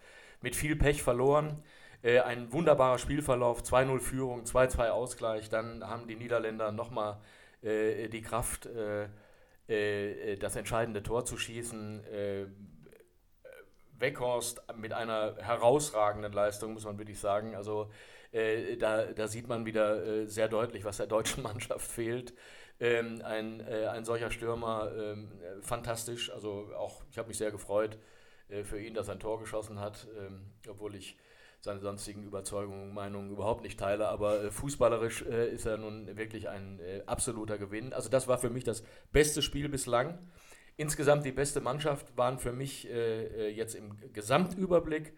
mit 0.41 0.55
viel 0.55 0.75
Pech 0.75 1.01
verloren. 1.01 1.63
Äh, 2.03 2.19
ein 2.19 2.53
wunderbarer 2.53 2.99
Spielverlauf, 2.99 3.63
2-0 3.63 3.99
Führung, 3.99 4.43
2-2 4.43 4.89
Ausgleich. 4.89 5.49
Dann 5.49 5.83
haben 5.83 6.07
die 6.07 6.15
Niederländer 6.15 6.71
nochmal 6.71 7.17
äh, 7.63 8.07
die 8.07 8.21
Kraft, 8.21 8.67
äh, 8.67 9.07
äh, 9.67 10.37
das 10.37 10.55
entscheidende 10.55 11.01
Tor 11.01 11.25
zu 11.25 11.37
schießen. 11.37 12.03
Äh, 12.05 12.45
Weghorst 13.97 14.61
mit 14.75 14.93
einer 14.93 15.37
herausragenden 15.39 16.31
Leistung, 16.31 16.73
muss 16.73 16.85
man 16.85 16.99
wirklich 16.99 17.19
sagen. 17.19 17.55
Also 17.55 17.89
äh, 18.31 18.77
da, 18.77 19.05
da, 19.05 19.27
sieht 19.27 19.47
man 19.47 19.65
wieder 19.65 20.27
sehr 20.27 20.49
deutlich, 20.49 20.85
was 20.85 20.97
der 20.97 21.07
deutschen 21.07 21.41
Mannschaft 21.49 21.89
fehlt. 21.89 22.35
Ähm, 22.79 23.21
ein, 23.23 23.59
äh, 23.61 23.87
ein 23.87 24.05
solcher 24.05 24.29
Stürmer, 24.29 24.91
ähm, 24.95 25.31
fantastisch. 25.61 26.31
Also 26.31 26.69
auch, 26.75 27.03
ich 27.09 27.17
habe 27.17 27.27
mich 27.27 27.37
sehr 27.37 27.51
gefreut 27.51 27.97
äh, 28.49 28.63
für 28.63 28.79
ihn, 28.79 28.93
dass 28.93 29.07
er 29.07 29.15
ein 29.15 29.19
Tor 29.19 29.39
geschossen 29.39 29.79
hat, 29.79 30.07
ähm, 30.17 30.51
obwohl 30.67 30.95
ich 30.95 31.17
seine 31.59 31.79
sonstigen 31.79 32.23
Überzeugungen, 32.23 32.93
Meinungen 32.93 33.31
überhaupt 33.31 33.63
nicht 33.63 33.79
teile. 33.79 34.07
Aber 34.07 34.43
äh, 34.43 34.51
fußballerisch 34.51 35.23
äh, 35.23 35.49
ist 35.49 35.65
er 35.65 35.77
nun 35.77 36.15
wirklich 36.17 36.49
ein 36.49 36.79
äh, 36.79 37.01
absoluter 37.05 37.57
Gewinn. 37.57 37.93
Also 37.93 38.09
das 38.09 38.27
war 38.27 38.37
für 38.37 38.49
mich 38.49 38.63
das 38.63 38.83
beste 39.11 39.41
Spiel 39.41 39.69
bislang. 39.69 40.19
Insgesamt 40.75 41.25
die 41.25 41.31
beste 41.31 41.59
Mannschaft 41.59 42.15
waren 42.15 42.37
für 42.37 42.53
mich 42.53 42.87
äh, 42.87 43.49
jetzt 43.49 43.73
im 43.73 43.97
Gesamtüberblick, 44.13 45.13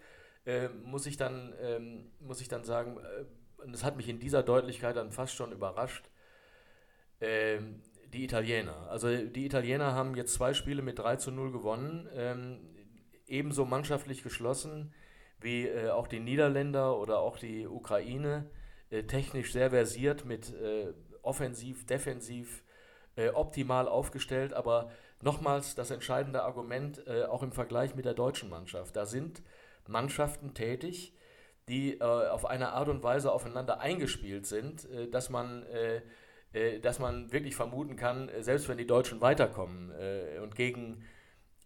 muss, 0.83 1.05
ich 1.05 1.15
dann, 1.15 1.53
ähm, 1.61 2.11
muss 2.21 2.41
ich 2.41 2.47
dann 2.47 2.63
sagen, 2.63 2.97
das 3.67 3.83
hat 3.83 3.97
mich 3.97 4.09
in 4.09 4.19
dieser 4.19 4.41
Deutlichkeit 4.41 4.95
dann 4.95 5.11
fast 5.11 5.35
schon 5.35 5.51
überrascht, 5.51 6.09
ähm, 7.21 7.81
Die 8.13 8.23
Italiener. 8.23 8.87
Also 8.89 9.07
die 9.15 9.45
Italiener 9.45 9.93
haben 9.93 10.15
jetzt 10.15 10.33
zwei 10.33 10.53
Spiele 10.53 10.81
mit 10.81 10.99
3 10.99 11.17
zu 11.17 11.31
0 11.31 11.51
gewonnen. 11.51 12.09
Ähm, 12.15 12.59
ebenso 13.27 13.65
mannschaftlich 13.65 14.23
geschlossen 14.23 14.93
wie 15.41 15.67
äh, 15.67 15.89
auch 15.89 16.07
die 16.07 16.19
Niederländer 16.19 16.97
oder 16.97 17.19
auch 17.19 17.37
die 17.37 17.67
Ukraine. 17.67 18.49
Äh, 18.89 19.03
technisch 19.03 19.53
sehr 19.53 19.69
versiert 19.69 20.25
mit 20.25 20.53
äh, 20.53 20.93
offensiv, 21.21 21.85
defensiv 21.85 22.63
äh, 23.15 23.29
optimal 23.29 23.87
aufgestellt. 23.87 24.53
Aber 24.53 24.91
nochmals 25.21 25.75
das 25.75 25.91
entscheidende 25.91 26.43
Argument, 26.43 27.05
äh, 27.07 27.23
auch 27.25 27.43
im 27.43 27.51
Vergleich 27.51 27.95
mit 27.95 28.05
der 28.05 28.13
deutschen 28.13 28.49
Mannschaft. 28.49 28.95
Da 28.95 29.05
sind 29.05 29.43
Mannschaften 29.87 30.53
tätig, 30.53 31.13
die 31.67 31.99
äh, 31.99 32.03
auf 32.03 32.45
eine 32.45 32.69
Art 32.73 32.89
und 32.89 33.03
Weise 33.03 33.31
aufeinander 33.31 33.79
eingespielt 33.79 34.45
sind, 34.45 34.87
dass 35.11 35.29
man 35.29 35.65
dass 36.81 36.97
man 36.99 37.31
wirklich 37.31 37.55
vermuten 37.55 37.95
kann, 37.95 38.29
selbst 38.39 38.67
wenn 38.69 38.77
die 38.77 38.87
Deutschen 38.87 39.21
weiterkommen 39.21 39.91
und 40.41 40.55
gegen 40.55 41.03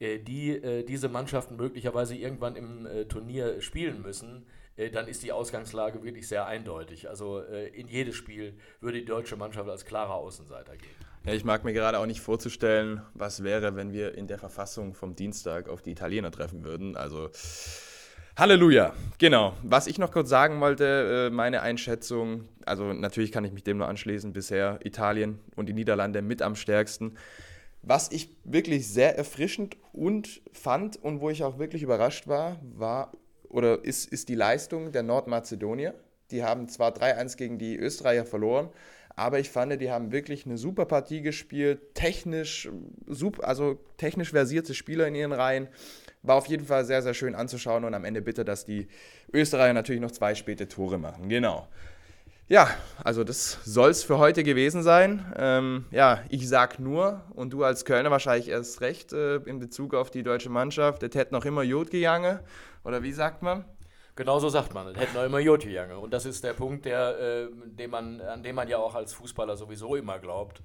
die 0.02 0.84
diese 0.86 1.08
Mannschaften 1.08 1.56
möglicherweise 1.56 2.16
irgendwann 2.16 2.58
im 2.58 3.08
Turnier 3.08 3.62
spielen 3.62 4.02
müssen, 4.02 4.46
äh, 4.76 4.90
dann 4.90 5.08
ist 5.08 5.24
die 5.24 5.32
Ausgangslage 5.32 6.04
wirklich 6.04 6.28
sehr 6.28 6.46
eindeutig. 6.48 7.10
Also 7.10 7.42
äh, 7.42 7.68
in 7.70 7.88
jedes 7.88 8.16
Spiel 8.16 8.58
würde 8.80 9.00
die 9.00 9.06
deutsche 9.06 9.36
Mannschaft 9.36 9.70
als 9.70 9.86
klarer 9.86 10.16
Außenseiter 10.16 10.76
gehen. 10.76 10.96
Ja, 11.26 11.34
ich 11.34 11.46
mag 11.46 11.64
mir 11.64 11.74
gerade 11.74 12.00
auch 12.00 12.06
nicht 12.06 12.22
vorzustellen, 12.22 13.02
was 13.14 13.44
wäre, 13.44 13.76
wenn 13.76 13.94
wir 13.94 14.16
in 14.16 14.28
der 14.28 14.40
Verfassung 14.40 14.94
vom 14.94 15.16
Dienstag 15.16 15.70
auf 15.70 15.82
die 15.82 15.92
Italiener 15.92 16.32
treffen 16.32 16.64
würden. 16.64 16.98
Also 16.98 17.30
Halleluja, 18.36 18.94
genau. 19.20 19.54
Was 19.62 19.86
ich 19.86 20.00
noch 20.00 20.12
kurz 20.12 20.28
sagen 20.28 20.60
wollte, 20.60 21.28
äh, 21.28 21.30
meine 21.30 21.62
Einschätzung, 21.62 22.46
also 22.66 22.92
natürlich 22.92 23.32
kann 23.32 23.46
ich 23.46 23.52
mich 23.52 23.64
dem 23.64 23.78
nur 23.78 23.88
anschließen, 23.88 24.34
bisher 24.34 24.80
Italien 24.84 25.38
und 25.56 25.70
die 25.70 25.74
Niederlande 25.74 26.24
mit 26.24 26.42
am 26.42 26.56
stärksten. 26.56 27.16
Was 27.84 28.12
ich 28.12 28.36
wirklich 28.44 28.88
sehr 28.88 29.16
erfrischend 29.20 29.78
und 29.92 30.42
fand 30.52 30.98
und 30.98 31.22
wo 31.22 31.30
ich 31.30 31.44
auch 31.44 31.60
wirklich 31.60 31.84
überrascht 31.84 32.28
war, 32.28 32.60
war 32.76 33.12
oder 33.50 33.86
ist, 33.86 34.12
ist 34.12 34.30
die 34.30 34.36
Leistung 34.36 34.92
der 34.92 35.04
Nordmazedonier. 35.04 35.94
Die 36.32 36.44
haben 36.44 36.68
zwar 36.70 36.92
3-1 36.92 37.38
gegen 37.38 37.60
die 37.60 37.78
Österreicher 37.78 38.26
verloren, 38.26 38.70
aber 39.16 39.40
ich 39.40 39.52
fand, 39.52 39.80
die 39.80 39.92
haben 39.92 40.12
wirklich 40.12 40.48
eine 40.48 40.58
super 40.58 40.86
Partie 40.86 41.22
gespielt, 41.22 41.94
technisch, 41.94 42.68
super, 43.06 43.48
also 43.48 43.78
technisch 43.98 44.32
versierte 44.32 44.74
Spieler 44.74 45.08
in 45.08 45.14
ihren 45.14 45.34
Reihen. 45.34 45.68
War 46.24 46.36
auf 46.36 46.48
jeden 46.48 46.66
Fall 46.66 46.86
sehr, 46.86 47.02
sehr 47.02 47.14
schön 47.14 47.36
anzuschauen 47.36 47.84
und 47.84 47.94
am 47.94 48.06
Ende 48.06 48.22
bitte, 48.22 48.46
dass 48.46 48.66
die 48.66 48.88
Österreicher 49.32 49.74
natürlich 49.74 50.02
noch 50.02 50.12
zwei 50.12 50.36
späte 50.36 50.68
Tore 50.68 50.98
machen. 50.98 51.30
Genau. 51.30 51.68
Ja, 52.48 52.70
also 53.04 53.24
das 53.24 53.60
soll 53.64 53.90
es 53.90 54.04
für 54.04 54.18
heute 54.18 54.44
gewesen 54.44 54.84
sein. 54.84 55.34
Ähm, 55.38 55.86
ja, 55.92 56.24
ich 56.30 56.48
sag 56.48 56.80
nur, 56.80 57.22
und 57.36 57.52
du 57.52 57.64
als 57.64 57.86
Kölner 57.86 58.12
wahrscheinlich 58.12 58.50
erst 58.50 58.82
recht 58.82 59.14
äh, 59.14 59.38
in 59.38 59.60
Bezug 59.60 59.94
auf 59.94 60.12
die 60.12 60.24
deutsche 60.24 60.50
Mannschaft, 60.50 61.04
es 61.04 61.16
hätte 61.16 61.34
noch 61.34 61.46
immer 61.46 61.64
Jod 61.64 61.90
gegangen. 61.90 62.40
Oder 62.84 63.02
wie 63.02 63.14
sagt 63.14 63.42
man? 63.42 63.66
Genau 64.16 64.40
so 64.40 64.50
sagt 64.50 64.74
man. 64.74 64.88
Es 64.88 64.98
hätte 64.98 65.16
noch 65.16 65.24
immer 65.24 65.40
Jod 65.40 65.64
gegangen. 65.64 65.98
Und 65.98 66.12
das 66.12 66.26
ist 66.26 66.44
der 66.44 66.54
Punkt, 66.54 66.86
der, 66.86 67.20
äh, 67.20 67.48
den 67.66 67.90
man, 67.90 68.22
an 68.22 68.44
dem 68.44 68.56
man 68.56 68.68
ja 68.68 68.78
auch 68.78 68.94
als 68.94 69.14
Fußballer 69.14 69.58
sowieso 69.58 69.96
immer 69.96 70.20
glaubt. 70.20 70.62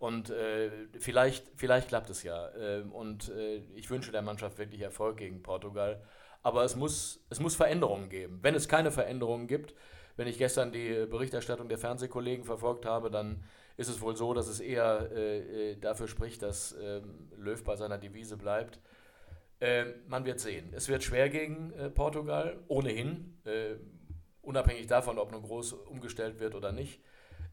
Und 0.00 0.30
äh, 0.30 0.70
vielleicht, 0.98 1.52
vielleicht 1.56 1.88
klappt 1.88 2.08
es 2.08 2.22
ja. 2.22 2.48
Äh, 2.56 2.80
und 2.90 3.28
äh, 3.28 3.58
ich 3.74 3.90
wünsche 3.90 4.10
der 4.10 4.22
Mannschaft 4.22 4.56
wirklich 4.58 4.80
Erfolg 4.80 5.18
gegen 5.18 5.42
Portugal. 5.42 6.02
Aber 6.42 6.64
es 6.64 6.74
muss, 6.74 7.22
es 7.28 7.38
muss 7.38 7.54
Veränderungen 7.54 8.08
geben. 8.08 8.38
Wenn 8.40 8.54
es 8.54 8.66
keine 8.66 8.90
Veränderungen 8.90 9.46
gibt, 9.46 9.74
wenn 10.16 10.26
ich 10.26 10.38
gestern 10.38 10.72
die 10.72 11.06
Berichterstattung 11.06 11.68
der 11.68 11.76
Fernsehkollegen 11.76 12.46
verfolgt 12.46 12.86
habe, 12.86 13.10
dann 13.10 13.44
ist 13.76 13.88
es 13.88 14.00
wohl 14.00 14.16
so, 14.16 14.32
dass 14.32 14.48
es 14.48 14.60
eher 14.60 15.10
äh, 15.12 15.72
äh, 15.72 15.76
dafür 15.76 16.08
spricht, 16.08 16.40
dass 16.40 16.74
ähm, 16.80 17.28
Löw 17.36 17.62
bei 17.62 17.76
seiner 17.76 17.98
Devise 17.98 18.38
bleibt. 18.38 18.80
Äh, 19.60 19.84
man 20.08 20.24
wird 20.24 20.40
sehen. 20.40 20.72
Es 20.72 20.88
wird 20.88 21.02
schwer 21.02 21.28
gegen 21.28 21.74
äh, 21.74 21.90
Portugal, 21.90 22.58
ohnehin, 22.68 23.38
unabhängig 24.40 24.86
davon, 24.86 25.18
ob 25.18 25.30
nun 25.30 25.42
groß 25.42 25.74
umgestellt 25.74 26.40
wird 26.40 26.54
oder 26.54 26.72
nicht. 26.72 27.02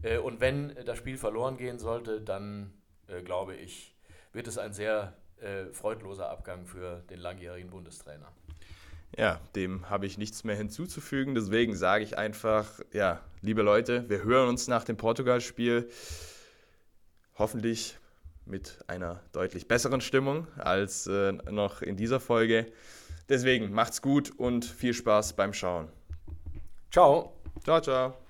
Äh, 0.02 0.18
und 0.18 0.40
wenn 0.40 0.76
das 0.86 0.98
Spiel 0.98 1.18
verloren 1.18 1.58
gehen 1.58 1.80
sollte, 1.80 2.22
dann 2.22 2.74
äh, 3.08 3.22
glaube 3.22 3.56
ich, 3.56 3.96
wird 4.34 4.48
es 4.48 4.58
ein 4.58 4.74
sehr 4.74 5.14
äh, 5.42 5.66
freudloser 5.72 6.30
Abgang 6.30 6.66
für 6.66 7.04
den 7.10 7.20
langjährigen 7.20 7.70
Bundestrainer. 7.70 8.32
Ja, 9.16 9.40
dem 9.56 9.90
habe 9.90 10.06
ich 10.06 10.18
nichts 10.18 10.44
mehr 10.44 10.56
hinzuzufügen. 10.56 11.34
Deswegen 11.34 11.76
sage 11.76 12.04
ich 12.04 12.18
einfach, 12.18 12.80
ja, 12.92 13.22
liebe 13.42 13.62
Leute, 13.62 14.10
wir 14.10 14.24
hören 14.24 14.50
uns 14.50 14.68
nach 14.68 14.84
dem 14.84 14.98
Portugal-Spiel. 14.98 15.90
Hoffentlich 17.36 17.98
mit 18.46 18.80
einer 18.88 19.22
deutlich 19.32 19.68
besseren 19.68 20.02
Stimmung 20.02 20.48
als 20.58 21.08
äh, 21.08 21.34
noch 21.34 21.82
in 21.82 21.98
dieser 21.98 22.20
Folge. 22.20 22.68
Deswegen 23.30 23.72
macht's 23.72 24.02
gut 24.02 24.32
und 24.38 24.66
viel 24.66 24.94
Spaß 24.94 25.34
beim 25.34 25.54
Schauen. 25.54 25.90
Ciao. 26.92 27.34
Ciao, 27.64 27.82
ciao. 27.82 28.27